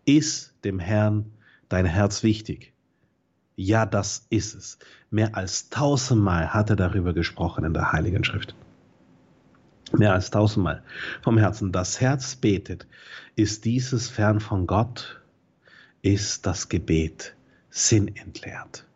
[0.05, 1.31] ist dem Herrn
[1.69, 2.73] dein Herz wichtig?
[3.55, 4.79] Ja, das ist es.
[5.11, 8.55] Mehr als tausendmal hat er darüber gesprochen in der Heiligen Schrift.
[9.95, 10.83] Mehr als tausendmal
[11.21, 11.71] vom Herzen.
[11.71, 12.87] Das Herz betet.
[13.35, 15.21] Ist dieses fern von Gott?
[16.01, 17.35] Ist das Gebet
[17.69, 18.87] sinnentleert?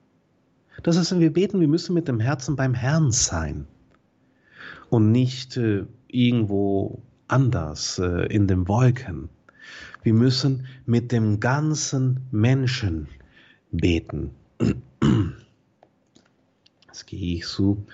[0.81, 3.67] Das heißt, wenn wir beten, wir müssen mit dem Herzen beim Herrn sein
[4.89, 9.29] und nicht äh, irgendwo anders äh, in den Wolken.
[10.03, 13.07] Wir müssen mit dem ganzen Menschen
[13.71, 14.32] beten.
[16.88, 17.86] Jetzt gehe ich zu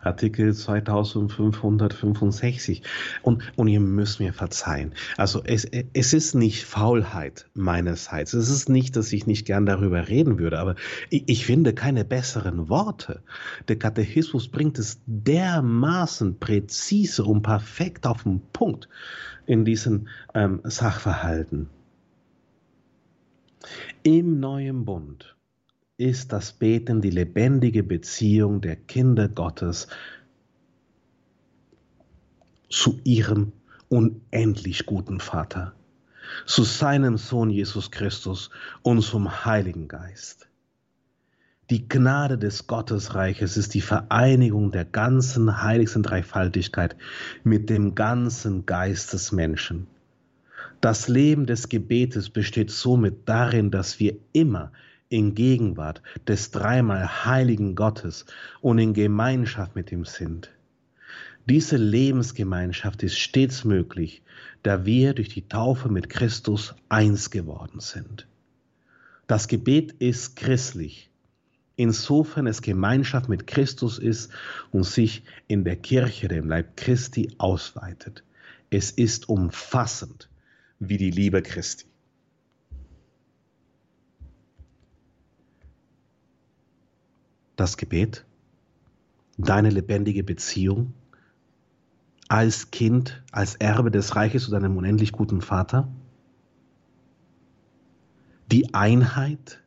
[0.00, 2.82] Artikel 2565.
[3.22, 4.94] Und, und ihr müsst mir verzeihen.
[5.16, 8.32] Also es, es ist nicht Faulheit meinerseits.
[8.32, 10.74] Es ist nicht, dass ich nicht gern darüber reden würde, aber
[11.10, 13.22] ich, ich finde keine besseren Worte.
[13.68, 18.88] Der Katechismus bringt es dermaßen präzise und perfekt auf den Punkt
[19.46, 21.68] in diesen ähm, Sachverhalten.
[24.02, 25.36] Im neuen Bund
[26.00, 29.86] ist das Beten die lebendige Beziehung der Kinder Gottes
[32.70, 33.52] zu ihrem
[33.90, 35.74] unendlich guten Vater,
[36.46, 38.48] zu seinem Sohn Jesus Christus
[38.80, 40.48] und zum Heiligen Geist.
[41.68, 46.96] Die Gnade des Gottesreiches ist die Vereinigung der ganzen heiligsten Dreifaltigkeit
[47.44, 49.86] mit dem ganzen Geist des Menschen.
[50.80, 54.72] Das Leben des Gebetes besteht somit darin, dass wir immer
[55.10, 58.24] in Gegenwart des dreimal heiligen Gottes
[58.62, 60.50] und in Gemeinschaft mit ihm sind.
[61.44, 64.22] Diese Lebensgemeinschaft ist stets möglich,
[64.62, 68.26] da wir durch die Taufe mit Christus eins geworden sind.
[69.26, 71.10] Das Gebet ist christlich
[71.80, 74.30] insofern es Gemeinschaft mit Christus ist
[74.70, 78.22] und sich in der Kirche, dem Leib Christi, ausweitet.
[78.68, 80.28] Es ist umfassend
[80.78, 81.86] wie die Liebe Christi.
[87.60, 88.24] Das Gebet,
[89.36, 90.94] deine lebendige Beziehung
[92.26, 95.86] als Kind, als Erbe des Reiches zu deinem unendlich guten Vater,
[98.50, 99.62] die Einheit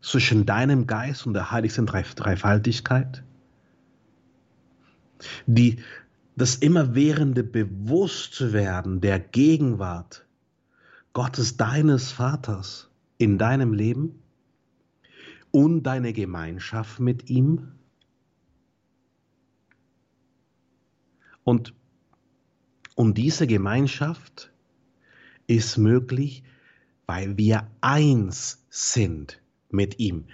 [0.00, 3.24] zwischen deinem Geist und der heiligsten Dreifaltigkeit,
[5.46, 5.82] die,
[6.36, 10.24] das immerwährende Bewusstwerden der Gegenwart
[11.14, 14.21] Gottes deines Vaters in deinem Leben
[15.52, 17.68] und deine Gemeinschaft mit ihm.
[21.44, 21.74] Und,
[22.96, 24.52] und diese Gemeinschaft
[25.46, 26.42] ist möglich,
[27.06, 29.40] weil wir eins sind
[29.70, 30.26] mit ihm.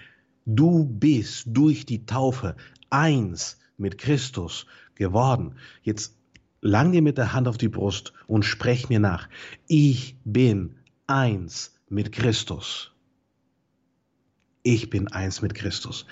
[0.46, 2.56] Du bist durch die Taufe
[2.90, 5.56] eins mit Christus geworden.
[5.82, 6.16] Jetzt
[6.60, 9.28] lang dir mit der Hand auf die Brust und sprech mir nach.
[9.66, 12.92] Ich bin eins mit Christus.
[14.68, 16.04] Ich bin eins mit Christus.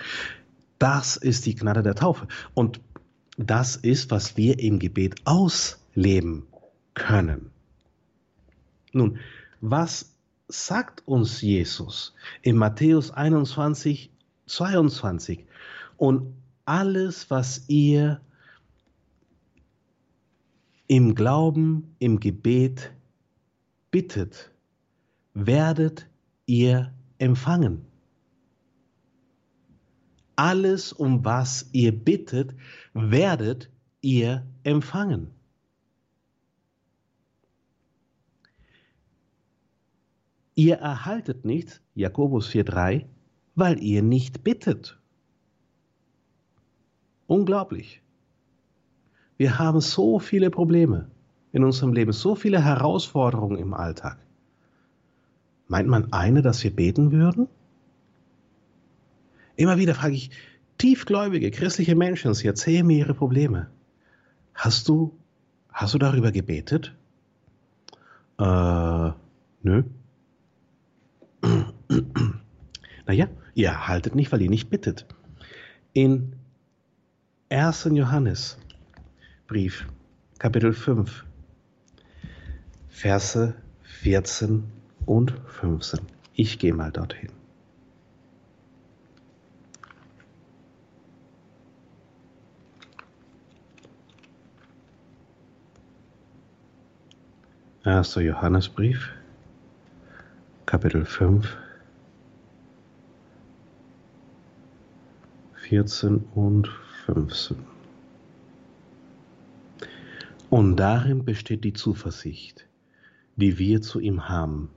[0.78, 2.26] Das ist die Gnade der Taufe.
[2.54, 2.80] Und
[3.36, 6.46] das ist, was wir im Gebet ausleben
[6.94, 7.50] können.
[8.92, 9.18] Nun,
[9.60, 10.14] was
[10.48, 14.10] sagt uns Jesus in Matthäus 21,
[14.46, 15.44] 22.
[15.98, 16.32] Und
[16.64, 18.22] alles, was ihr
[20.86, 22.90] im Glauben, im Gebet
[23.90, 24.50] bittet,
[25.34, 26.06] werdet
[26.46, 27.84] ihr empfangen.
[30.36, 32.54] Alles, um was ihr bittet,
[32.92, 33.70] werdet
[34.02, 35.30] ihr empfangen.
[40.54, 43.06] Ihr erhaltet nichts, Jakobus 4.3,
[43.54, 44.98] weil ihr nicht bittet.
[47.26, 48.02] Unglaublich.
[49.36, 51.10] Wir haben so viele Probleme
[51.52, 54.18] in unserem Leben, so viele Herausforderungen im Alltag.
[55.68, 57.48] Meint man eine, dass wir beten würden?
[59.56, 60.30] Immer wieder frage ich
[60.78, 63.70] tiefgläubige christliche Menschen, sie erzählen mir ihre Probleme.
[64.54, 65.18] Hast du,
[65.72, 66.94] hast du darüber gebetet?
[68.38, 69.10] Äh,
[69.62, 69.82] nö.
[73.06, 75.06] naja, ihr erhaltet nicht, weil ihr nicht bittet.
[75.92, 76.34] In
[77.48, 77.88] 1.
[77.92, 78.58] Johannes
[79.46, 79.86] Brief,
[80.38, 81.24] Kapitel 5,
[82.88, 84.64] Verse 14
[85.06, 86.00] und 15.
[86.34, 87.35] Ich gehe mal dorthin.
[97.86, 99.12] Erster Johannesbrief,
[100.66, 101.56] Kapitel 5,
[105.54, 106.68] 14 und
[107.04, 107.58] 15.
[110.50, 112.66] Und darin besteht die Zuversicht,
[113.36, 114.68] die wir zu ihm haben,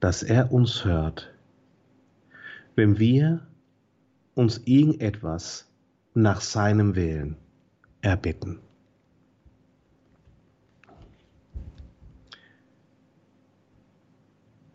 [0.00, 1.32] dass er uns hört,
[2.74, 3.46] wenn wir
[4.34, 5.70] uns irgendetwas
[6.12, 7.36] nach seinem Willen
[8.00, 8.58] erbitten.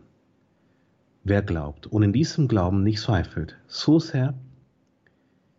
[1.23, 3.57] wer glaubt und in diesem Glauben nicht zweifelt.
[3.67, 4.33] So sehr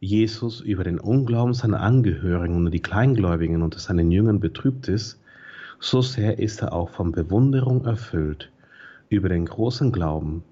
[0.01, 5.19] Jesus über den Unglauben seiner Angehörigen und die Kleingläubigen unter seinen Jüngern betrübt ist,
[5.81, 8.51] so sehr ist er auch von Bewunderung erfüllt
[9.09, 10.45] über den großen Glauben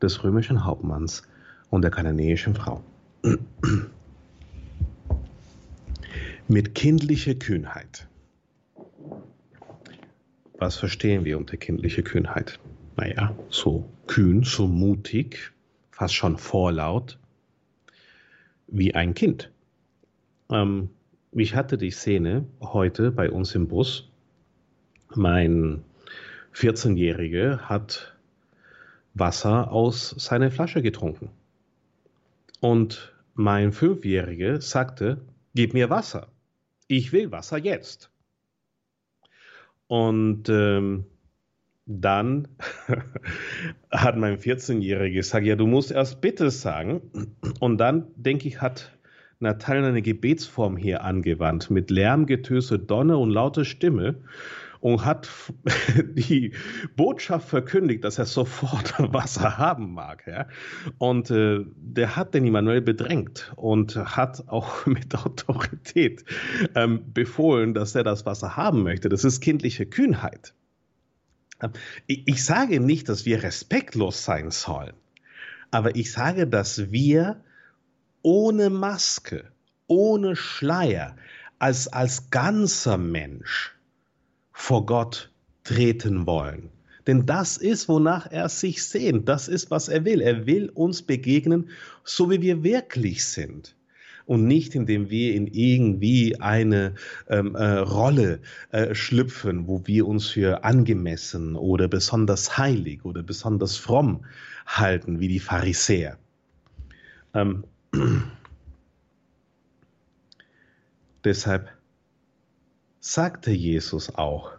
[0.00, 1.22] des römischen Hauptmanns
[1.70, 2.82] und der kananäischen Frau.
[6.48, 8.08] Mit kindlicher Kühnheit.
[10.58, 12.58] Was verstehen wir unter kindlicher Kühnheit?
[12.96, 15.52] Naja, so kühn, so mutig,
[15.90, 17.18] fast schon vorlaut,
[18.66, 19.50] wie ein Kind.
[20.50, 20.90] Ähm,
[21.32, 24.10] ich hatte die Szene heute bei uns im Bus.
[25.14, 25.84] Mein
[26.54, 28.16] 14-Jähriger hat
[29.14, 31.30] Wasser aus seiner Flasche getrunken.
[32.60, 35.22] Und mein Fünfjähriger sagte,
[35.54, 36.28] gib mir Wasser.
[36.86, 38.10] Ich will Wasser jetzt.
[39.86, 41.06] Und ähm,
[41.86, 42.48] dann
[43.90, 47.32] hat mein 14-Jähriger gesagt, ja, du musst erst bitte sagen.
[47.58, 48.96] Und dann, denke ich, hat
[49.40, 54.16] Natalia eine Gebetsform hier angewandt mit Lärm, Getöse, Donner und lauter Stimme
[54.80, 55.28] und hat
[56.14, 56.54] die
[56.96, 60.24] Botschaft verkündigt, dass er sofort Wasser haben mag.
[60.26, 60.48] Ja?
[60.98, 66.24] Und äh, der hat den Immanuel bedrängt und hat auch mit Autorität
[66.74, 69.08] ähm, befohlen, dass er das Wasser haben möchte.
[69.08, 70.54] Das ist kindliche Kühnheit.
[72.06, 74.94] Ich sage nicht, dass wir respektlos sein sollen,
[75.70, 77.44] aber ich sage, dass wir
[78.22, 79.52] ohne Maske,
[79.86, 81.16] ohne Schleier,
[81.58, 83.76] als, als ganzer Mensch
[84.60, 85.30] vor Gott
[85.64, 86.68] treten wollen.
[87.06, 89.28] Denn das ist, wonach er sich sehnt.
[89.28, 90.20] Das ist, was er will.
[90.20, 91.70] Er will uns begegnen,
[92.04, 93.74] so wie wir wirklich sind
[94.26, 96.94] und nicht indem wir in irgendwie eine
[97.28, 98.40] ähm, äh, Rolle
[98.70, 104.26] äh, schlüpfen, wo wir uns für angemessen oder besonders heilig oder besonders fromm
[104.66, 106.18] halten, wie die Pharisäer.
[107.34, 107.64] Ähm,
[111.24, 111.79] deshalb
[113.00, 114.52] sagte Jesus auch,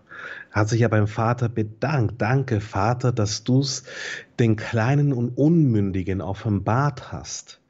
[0.52, 2.22] hat sich ja beim Vater bedankt.
[2.22, 3.84] Danke, Vater, dass du es
[4.40, 7.62] den Kleinen und Unmündigen offenbart hast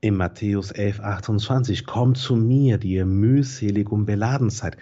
[0.00, 4.76] in Matthäus 11, 28, kommt zu mir, die ihr mühselig und beladen seid.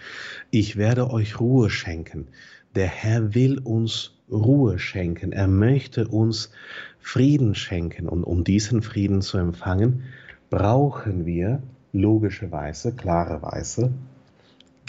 [0.49, 2.27] Ich werde euch Ruhe schenken.
[2.75, 5.31] Der Herr will uns Ruhe schenken.
[5.33, 6.51] Er möchte uns
[6.99, 8.07] Frieden schenken.
[8.07, 10.03] Und um diesen Frieden zu empfangen,
[10.49, 13.91] brauchen wir logischerweise, klarerweise,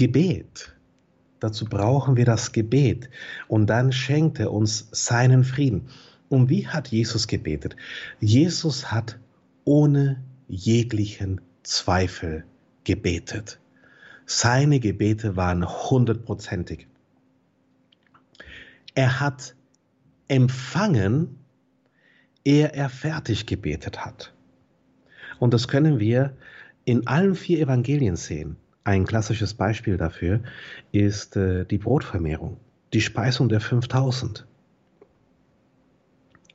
[0.00, 0.74] Gebet.
[1.40, 3.10] Dazu brauchen wir das Gebet.
[3.48, 5.88] Und dann schenkt er uns seinen Frieden.
[6.30, 7.76] Und wie hat Jesus gebetet?
[8.18, 9.18] Jesus hat
[9.64, 12.44] ohne jeglichen Zweifel
[12.84, 13.60] gebetet.
[14.24, 16.86] Seine Gebete waren hundertprozentig.
[18.94, 19.54] Er hat
[20.28, 21.40] empfangen,
[22.42, 24.32] ehe er fertig gebetet hat.
[25.38, 26.38] Und das können wir
[26.86, 28.56] in allen vier Evangelien sehen.
[28.84, 30.40] Ein klassisches Beispiel dafür
[30.92, 32.56] ist äh, die Brotvermehrung,
[32.92, 34.46] die Speisung der 5000.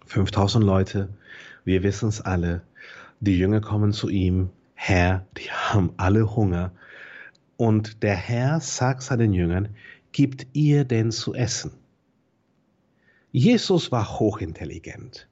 [0.08, 1.10] 5000 Leute,
[1.64, 2.62] wir wissen es alle,
[3.20, 6.72] die Jünger kommen zu ihm, Herr, die haben alle Hunger.
[7.58, 9.70] Und der Herr sagt seinen Jüngern,
[10.12, 11.72] gibt ihr denn zu essen?
[13.32, 15.28] Jesus war hochintelligent.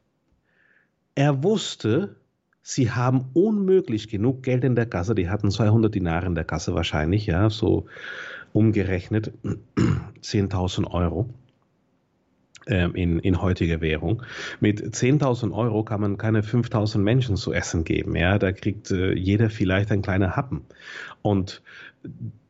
[1.15, 2.15] Er wusste,
[2.63, 5.13] sie haben unmöglich genug Geld in der Kasse.
[5.13, 7.85] Die hatten 200 Dinare in der Kasse wahrscheinlich, ja, so
[8.53, 9.33] umgerechnet
[10.21, 11.29] 10.000 Euro
[12.67, 14.23] ähm, in, in heutiger Währung.
[14.61, 18.15] Mit 10.000 Euro kann man keine 5.000 Menschen zu essen geben.
[18.15, 20.61] Ja, da kriegt äh, jeder vielleicht ein kleiner Happen.
[21.21, 21.61] Und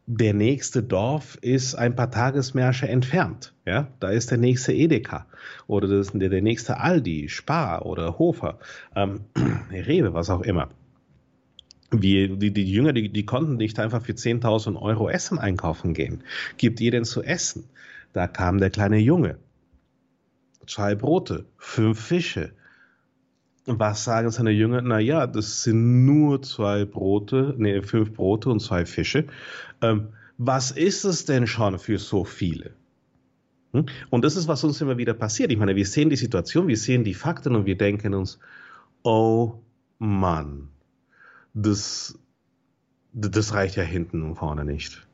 [0.06, 3.54] der nächste Dorf ist ein paar Tagesmärsche entfernt.
[3.66, 5.26] Ja, da ist der nächste Edeka
[5.68, 8.60] oder das ist der, der nächste Aldi, Spar oder Hofer,
[8.96, 9.22] ähm,
[9.72, 10.70] Rewe, was auch immer.
[11.92, 16.24] Wir, die, die Jünger, die, die konnten nicht einfach für 10.000 Euro Essen einkaufen gehen.
[16.58, 17.70] Gibt ihr denn zu essen?
[18.14, 19.38] Da kam der kleine Junge
[20.68, 22.52] zwei Brote, fünf Fische.
[23.66, 24.82] Was sagen seine Jünger?
[24.82, 29.26] Naja, das sind nur zwei Brote, nee, fünf Brote und zwei Fische.
[29.84, 32.74] Ähm, was ist es denn schon für so viele?
[33.74, 33.86] Hm?
[34.10, 35.52] Und das ist, was uns immer wieder passiert.
[35.52, 38.40] Ich meine, wir sehen die Situation, wir sehen die Fakten und wir denken uns,
[39.04, 39.60] oh
[40.00, 40.70] Mann,
[41.54, 42.18] das,
[43.14, 45.06] das reicht ja hinten und vorne nicht.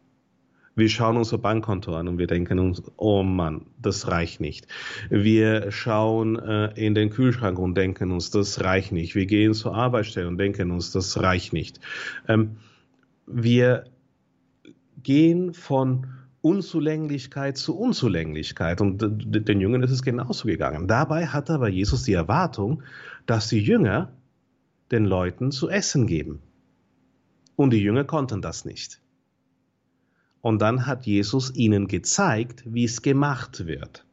[0.75, 4.67] Wir schauen unser Bankkonto an und wir denken uns, oh Mann, das reicht nicht.
[5.09, 9.15] Wir schauen äh, in den Kühlschrank und denken uns, das reicht nicht.
[9.15, 11.81] Wir gehen zur Arbeitsstelle und denken uns, das reicht nicht.
[12.29, 12.57] Ähm,
[13.25, 13.85] wir
[15.03, 16.07] gehen von
[16.41, 18.81] Unzulänglichkeit zu Unzulänglichkeit.
[18.81, 20.87] Und den Jüngern ist es genauso gegangen.
[20.87, 22.83] Dabei hat aber Jesus die Erwartung,
[23.25, 24.13] dass die Jünger
[24.91, 26.41] den Leuten zu essen geben.
[27.55, 29.01] Und die Jünger konnten das nicht.
[30.41, 34.05] Und dann hat Jesus ihnen gezeigt, wie es gemacht wird.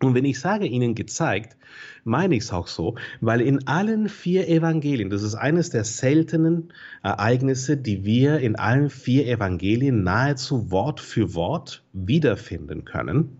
[0.00, 1.56] Und wenn ich sage ihnen gezeigt,
[2.04, 6.72] meine ich es auch so, weil in allen vier Evangelien, das ist eines der seltenen
[7.02, 13.38] Ereignisse, die wir in allen vier Evangelien nahezu Wort für Wort wiederfinden können,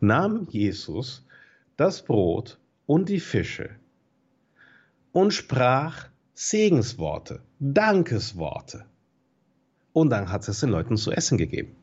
[0.00, 1.26] nahm Jesus
[1.76, 3.70] das Brot und die Fische
[5.12, 8.84] und sprach Segensworte, Dankesworte
[9.92, 11.74] und dann hat es den Leuten zu essen gegeben.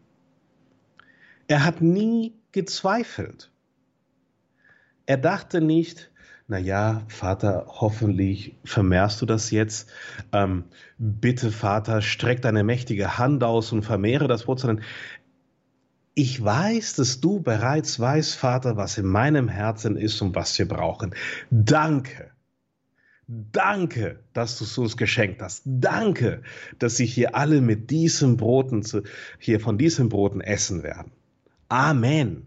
[1.47, 3.51] Er hat nie gezweifelt.
[5.05, 6.11] Er dachte nicht,
[6.47, 9.89] na ja, Vater, hoffentlich vermehrst du das jetzt.
[10.31, 10.65] Ähm,
[10.97, 14.83] bitte, Vater, streck deine mächtige Hand aus und vermehre das Brot, sondern
[16.13, 20.67] ich weiß, dass du bereits weißt, Vater, was in meinem Herzen ist und was wir
[20.67, 21.13] brauchen.
[21.49, 22.31] Danke.
[23.27, 25.63] Danke, dass du es uns geschenkt hast.
[25.65, 26.43] Danke,
[26.77, 29.01] dass sich hier alle mit diesen Broten zu,
[29.39, 31.11] hier von diesen Broten essen werden.
[31.69, 32.45] Amen.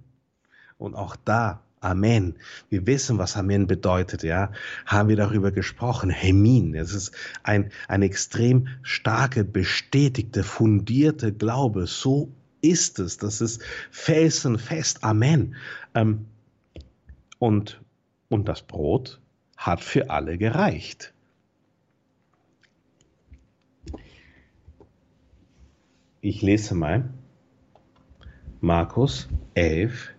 [0.79, 2.35] Und auch da, Amen.
[2.69, 4.53] Wir wissen, was Amen bedeutet, ja.
[4.87, 6.11] Haben wir darüber gesprochen.
[6.11, 6.75] Hemin.
[6.75, 7.13] Es ist
[7.43, 11.87] ein, ein extrem starke, bestätigte, fundierte Glaube.
[11.87, 13.19] So ist es.
[13.19, 15.05] Das ist felsenfest.
[15.05, 15.55] Amen.
[15.95, 16.27] Ähm,
[17.39, 17.81] und,
[18.29, 19.21] und das Brot
[19.57, 21.13] hat für alle gereicht.
[26.21, 27.09] Ich lese mal
[28.61, 30.11] Markus 11,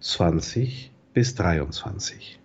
[0.00, 2.38] 20 bis 23.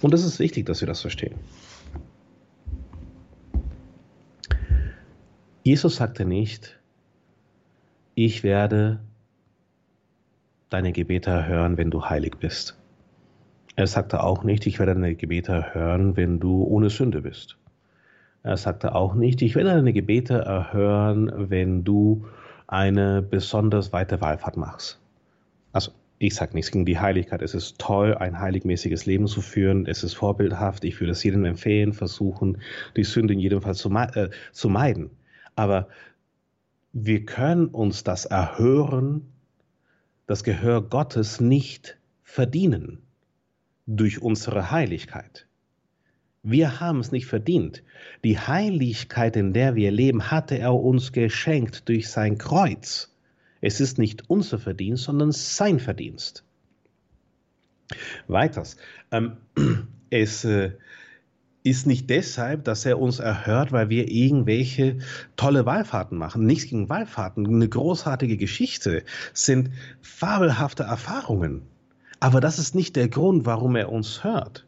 [0.00, 1.34] Und es ist wichtig, dass wir das verstehen.
[5.64, 6.78] Jesus sagte nicht,
[8.14, 9.00] ich werde
[10.70, 12.78] deine Gebete erhören, wenn du heilig bist.
[13.76, 17.58] Er sagte auch nicht, ich werde deine Gebete erhören, wenn du ohne Sünde bist.
[18.42, 22.26] Er sagte auch nicht, ich werde deine Gebete erhören, wenn du
[22.66, 25.00] eine besonders weite Wallfahrt machst.
[25.72, 27.42] Also, ich sage nichts gegen die Heiligkeit.
[27.42, 29.86] Es ist toll, ein heiligmäßiges Leben zu führen.
[29.86, 30.84] Es ist vorbildhaft.
[30.84, 32.58] Ich würde es jedem empfehlen, versuchen,
[32.96, 35.10] die Sünde in jedem Fall zu, äh, zu meiden.
[35.56, 35.88] Aber
[36.92, 39.32] wir können uns das Erhören,
[40.26, 43.02] das Gehör Gottes nicht verdienen
[43.86, 45.47] durch unsere Heiligkeit.
[46.42, 47.82] Wir haben es nicht verdient.
[48.24, 53.14] Die Heiligkeit, in der wir leben, hatte er uns geschenkt durch sein Kreuz.
[53.60, 56.44] Es ist nicht unser Verdienst, sondern sein Verdienst.
[58.28, 58.76] Weiters.
[59.10, 59.38] Ähm,
[60.10, 60.72] es, äh,
[61.64, 64.98] ist nicht deshalb, dass er uns erhört, weil wir irgendwelche
[65.36, 66.46] tolle Wallfahrten machen.
[66.46, 69.70] Nichts gegen Wallfahrten, eine großartige Geschichte, sind
[70.00, 71.62] fabelhafte Erfahrungen.
[72.20, 74.66] Aber das ist nicht der Grund, warum er uns hört.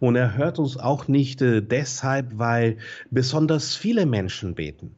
[0.00, 2.78] Und er hört uns auch nicht äh, deshalb, weil
[3.10, 4.94] besonders viele Menschen beten.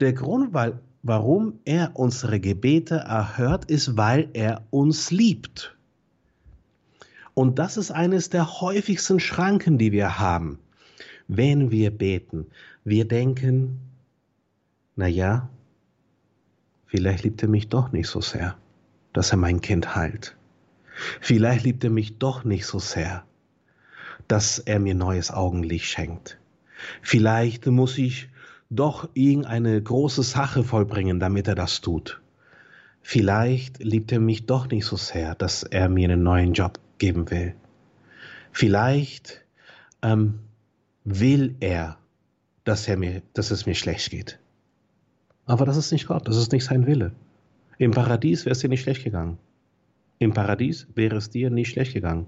[0.00, 5.76] Der Grund, weil, warum er unsere Gebete erhört, ist, weil er uns liebt.
[7.34, 10.58] Und das ist eines der häufigsten Schranken, die wir haben
[11.28, 12.46] wenn wir beten.
[12.84, 13.80] Wir denken,
[14.94, 15.48] na ja,
[16.86, 18.56] vielleicht liebt er mich doch nicht so sehr,
[19.12, 20.36] dass er mein Kind heilt.
[21.20, 23.24] Vielleicht liebt er mich doch nicht so sehr,
[24.28, 26.38] dass er mir neues Augenlicht schenkt.
[27.02, 28.28] Vielleicht muss ich
[28.70, 32.20] doch irgendeine große Sache vollbringen, damit er das tut.
[33.02, 37.30] Vielleicht liebt er mich doch nicht so sehr, dass er mir einen neuen Job geben
[37.30, 37.54] will.
[38.50, 39.44] Vielleicht
[40.02, 40.40] ähm,
[41.04, 41.98] will er,
[42.64, 44.40] dass, er mir, dass es mir schlecht geht.
[45.44, 47.12] Aber das ist nicht Gott, das ist nicht sein Wille.
[47.78, 49.38] Im Paradies wäre es dir nicht schlecht gegangen.
[50.18, 52.26] Im Paradies wäre es dir nicht schlecht gegangen.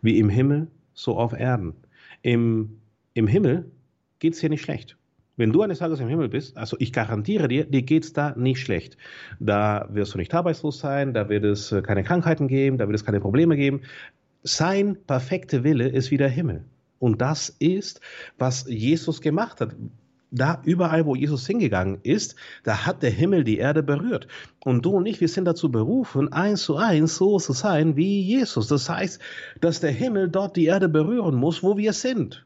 [0.00, 1.74] Wie im Himmel, so auf Erden.
[2.22, 2.80] Im,
[3.12, 3.70] im Himmel
[4.18, 4.96] geht es dir nicht schlecht.
[5.36, 8.34] Wenn du eines Tages im Himmel bist, also ich garantiere dir, dir geht es da
[8.36, 8.96] nicht schlecht.
[9.40, 12.94] Da wirst du nicht arbeitslos sein, da wird es äh, keine Krankheiten geben, da wird
[12.94, 13.82] es keine Probleme geben.
[14.44, 16.64] Sein perfekter Wille ist wie der Himmel.
[17.00, 18.00] Und das ist,
[18.38, 19.74] was Jesus gemacht hat.
[20.34, 24.26] Da überall, wo Jesus hingegangen ist, da hat der Himmel die Erde berührt.
[24.64, 28.20] Und du und ich, wir sind dazu berufen, eins zu eins so zu sein wie
[28.20, 28.66] Jesus.
[28.66, 29.20] Das heißt,
[29.60, 32.44] dass der Himmel dort die Erde berühren muss, wo wir sind.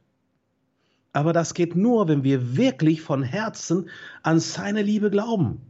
[1.13, 3.89] Aber das geht nur, wenn wir wirklich von Herzen
[4.23, 5.63] an seine Liebe glauben.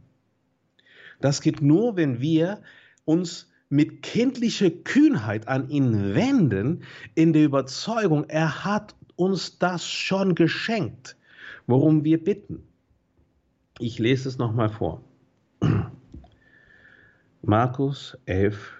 [1.21, 2.61] Das geht nur, wenn wir
[3.05, 6.83] uns mit kindlicher Kühnheit an ihn wenden,
[7.15, 11.15] in der Überzeugung, er hat uns das schon geschenkt,
[11.69, 12.63] worum wir bitten.
[13.77, 15.03] Ich lese es nochmal vor.
[17.43, 18.73] Markus 11,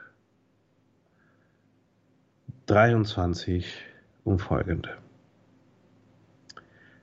[2.66, 3.72] 23
[4.24, 4.90] und folgende.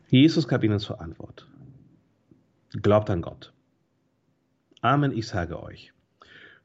[0.08, 1.46] Jesus gab ihnen zur Antwort.
[2.82, 3.52] Glaubt an Gott.
[4.80, 5.92] Amen, ich sage euch.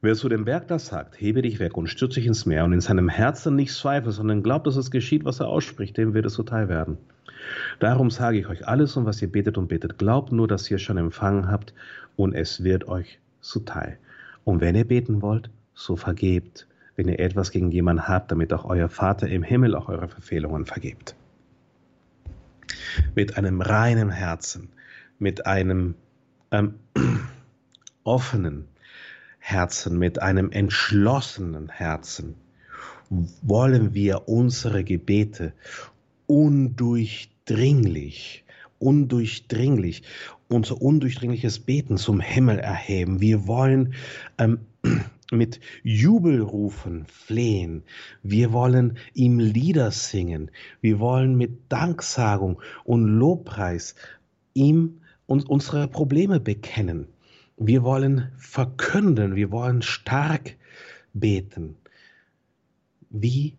[0.00, 2.72] Wer zu dem Berg das sagt, hebe dich weg und stürze dich ins Meer und
[2.72, 6.26] in seinem Herzen nicht zweifelt, sondern glaubt, dass es geschieht, was er ausspricht, dem wird
[6.26, 6.98] es zuteil werden.
[7.78, 9.98] Darum sage ich euch alles, um was ihr betet und betet.
[9.98, 11.74] Glaubt nur, dass ihr schon empfangen habt
[12.16, 13.98] und es wird euch zuteil.
[14.44, 16.66] Und wenn ihr beten wollt, so vergebt,
[16.96, 20.66] wenn ihr etwas gegen jemanden habt, damit auch euer Vater im Himmel auch eure Verfehlungen
[20.66, 21.16] vergebt.
[23.14, 24.70] Mit einem reinen Herzen,
[25.18, 25.94] mit einem
[26.50, 26.74] ähm,
[28.04, 28.68] offenen,
[29.38, 32.36] Herzen, mit einem entschlossenen Herzen
[33.42, 35.52] wollen wir unsere Gebete
[36.32, 38.44] undurchdringlich,
[38.78, 40.02] undurchdringlich,
[40.48, 43.20] unser undurchdringliches Beten zum Himmel erheben.
[43.20, 43.92] Wir wollen
[44.38, 44.60] ähm,
[45.30, 47.82] mit Jubelrufen flehen.
[48.22, 50.50] Wir wollen ihm Lieder singen.
[50.80, 53.94] Wir wollen mit Danksagung und Lobpreis
[54.54, 57.08] ihm und unsere Probleme bekennen.
[57.58, 60.56] Wir wollen verkünden, wir wollen stark
[61.12, 61.76] beten.
[63.10, 63.58] Wie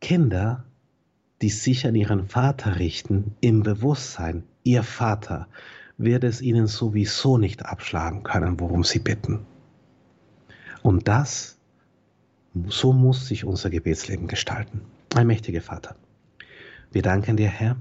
[0.00, 0.66] Kinder,
[1.42, 5.48] die sich an ihren Vater richten, im Bewusstsein, ihr Vater
[5.98, 9.40] wird es ihnen sowieso nicht abschlagen können, worum sie bitten.
[10.82, 11.58] Und das,
[12.68, 14.82] so muss sich unser Gebetsleben gestalten.
[15.14, 15.96] Ein mächtiger Vater.
[16.90, 17.76] Wir danken dir, Herr,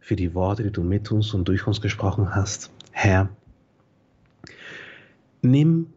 [0.00, 2.70] für die Worte, die du mit uns und durch uns gesprochen hast.
[2.92, 3.28] Herr,
[5.40, 5.92] Nimm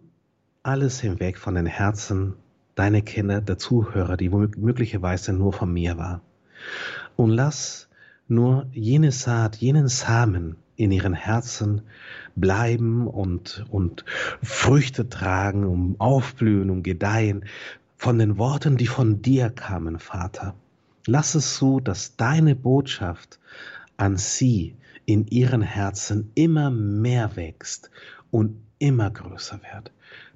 [0.61, 2.35] alles hinweg von den Herzen
[2.75, 6.21] deiner Kinder, der Zuhörer, die möglicherweise nur von mir war.
[7.15, 7.89] Und lass
[8.27, 11.81] nur jene Saat, jenen Samen in ihren Herzen
[12.35, 14.05] bleiben und, und
[14.41, 17.45] Früchte tragen, um aufblühen und gedeihen
[17.97, 20.55] von den Worten, die von dir kamen, Vater.
[21.05, 23.39] Lass es so, dass deine Botschaft
[23.97, 27.91] an sie in ihren Herzen immer mehr wächst
[28.31, 29.91] und immer größer wird.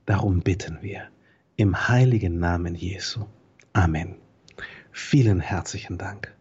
[0.05, 1.03] Darum bitten wir
[1.55, 3.25] im heiligen Namen Jesu.
[3.73, 4.24] Amen.
[4.97, 6.33] Vielen herzlichen Dank.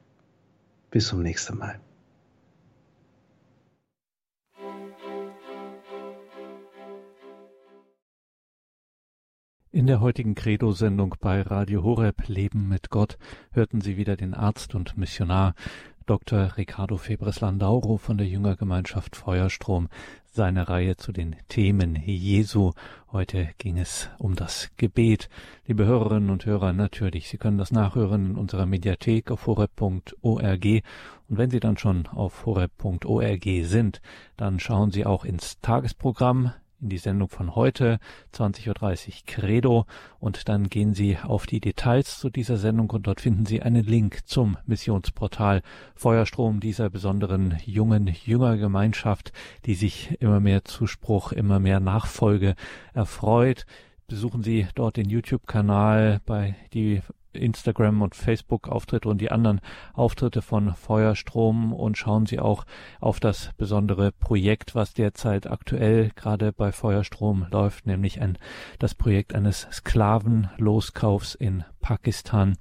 [0.93, 1.81] Bis zum nächsten Mal.
[9.73, 13.19] In der heutigen Credo-Sendung bei Radio Horeb Leben mit Gott
[13.51, 15.57] hörten Sie wieder den Arzt und Missionar
[16.07, 16.57] Dr.
[16.57, 19.89] Ricardo Febres Landauro von der Jüngergemeinschaft Feuerstrom
[20.35, 22.73] seine Reihe zu den Themen Jesu.
[23.13, 25.29] Heute ging es um das Gebet.
[25.67, 30.65] Liebe Hörerinnen und Hörer, natürlich, Sie können das nachhören in unserer Mediathek auf horeb.org.
[31.29, 34.01] Und wenn Sie dann schon auf horeb.org sind,
[34.37, 36.53] dann schauen Sie auch ins Tagesprogramm
[36.85, 37.99] in die Sendung von heute,
[38.35, 39.87] 20.30 Uhr Credo.
[40.21, 43.85] Und dann gehen Sie auf die Details zu dieser Sendung und dort finden Sie einen
[43.85, 45.63] Link zum Missionsportal
[45.97, 49.33] Feuerstrom dieser besonderen jungen Jüngergemeinschaft,
[49.65, 52.55] die sich immer mehr Zuspruch, immer mehr Nachfolge
[52.93, 53.67] erfreut.
[54.07, 57.01] Besuchen Sie dort den YouTube-Kanal bei die
[57.35, 59.61] Instagram und Facebook Auftritte und die anderen
[59.93, 62.65] Auftritte von Feuerstrom und schauen Sie auch
[63.01, 68.39] auf das besondere Projekt, was derzeit aktuell gerade bei Feuerstrom läuft, nämlich ein,
[68.79, 72.57] das Projekt eines Sklavenloskaufs in Pakistan.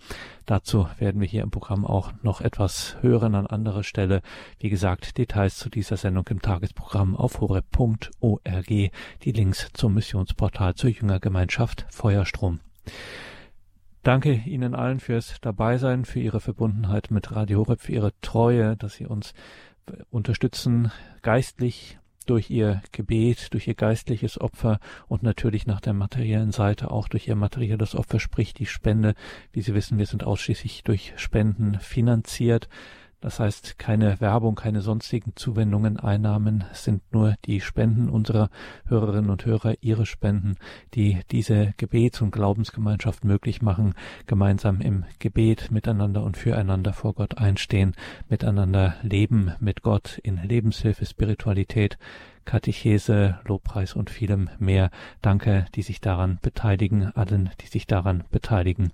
[0.45, 4.21] Dazu werden wir hier im Programm auch noch etwas hören an anderer Stelle.
[4.59, 8.91] Wie gesagt, Details zu dieser Sendung im Tagesprogramm auf horeb.org, die
[9.23, 12.59] Links zum Missionsportal zur Jüngergemeinschaft Feuerstrom.
[14.03, 18.95] Danke Ihnen allen fürs Dabeisein, für Ihre Verbundenheit mit Radio Horeb, für Ihre Treue, dass
[18.95, 19.33] Sie uns
[20.09, 20.91] unterstützen,
[21.21, 27.07] geistlich durch Ihr Gebet, durch Ihr geistliches Opfer und natürlich nach der materiellen Seite auch
[27.07, 29.15] durch Ihr materielles Opfer, sprich die Spende.
[29.53, 32.67] Wie Sie wissen, wir sind ausschließlich durch Spenden finanziert.
[33.23, 38.49] Das heißt, keine Werbung, keine sonstigen Zuwendungen, Einnahmen sind nur die Spenden unserer
[38.85, 40.57] Hörerinnen und Hörer, ihre Spenden,
[40.93, 43.93] die diese Gebets- und Glaubensgemeinschaft möglich machen,
[44.27, 47.95] gemeinsam im Gebet miteinander und füreinander vor Gott einstehen,
[48.27, 51.97] miteinander leben mit Gott in Lebenshilfe, Spiritualität,
[52.45, 54.89] Katechese, Lobpreis und vielem mehr.
[55.21, 58.91] Danke, die sich daran beteiligen, allen, die sich daran beteiligen.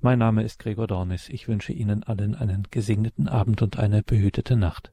[0.00, 1.28] Mein Name ist Gregor Dornis.
[1.28, 4.92] Ich wünsche Ihnen allen einen gesegneten Abend und eine behütete Nacht.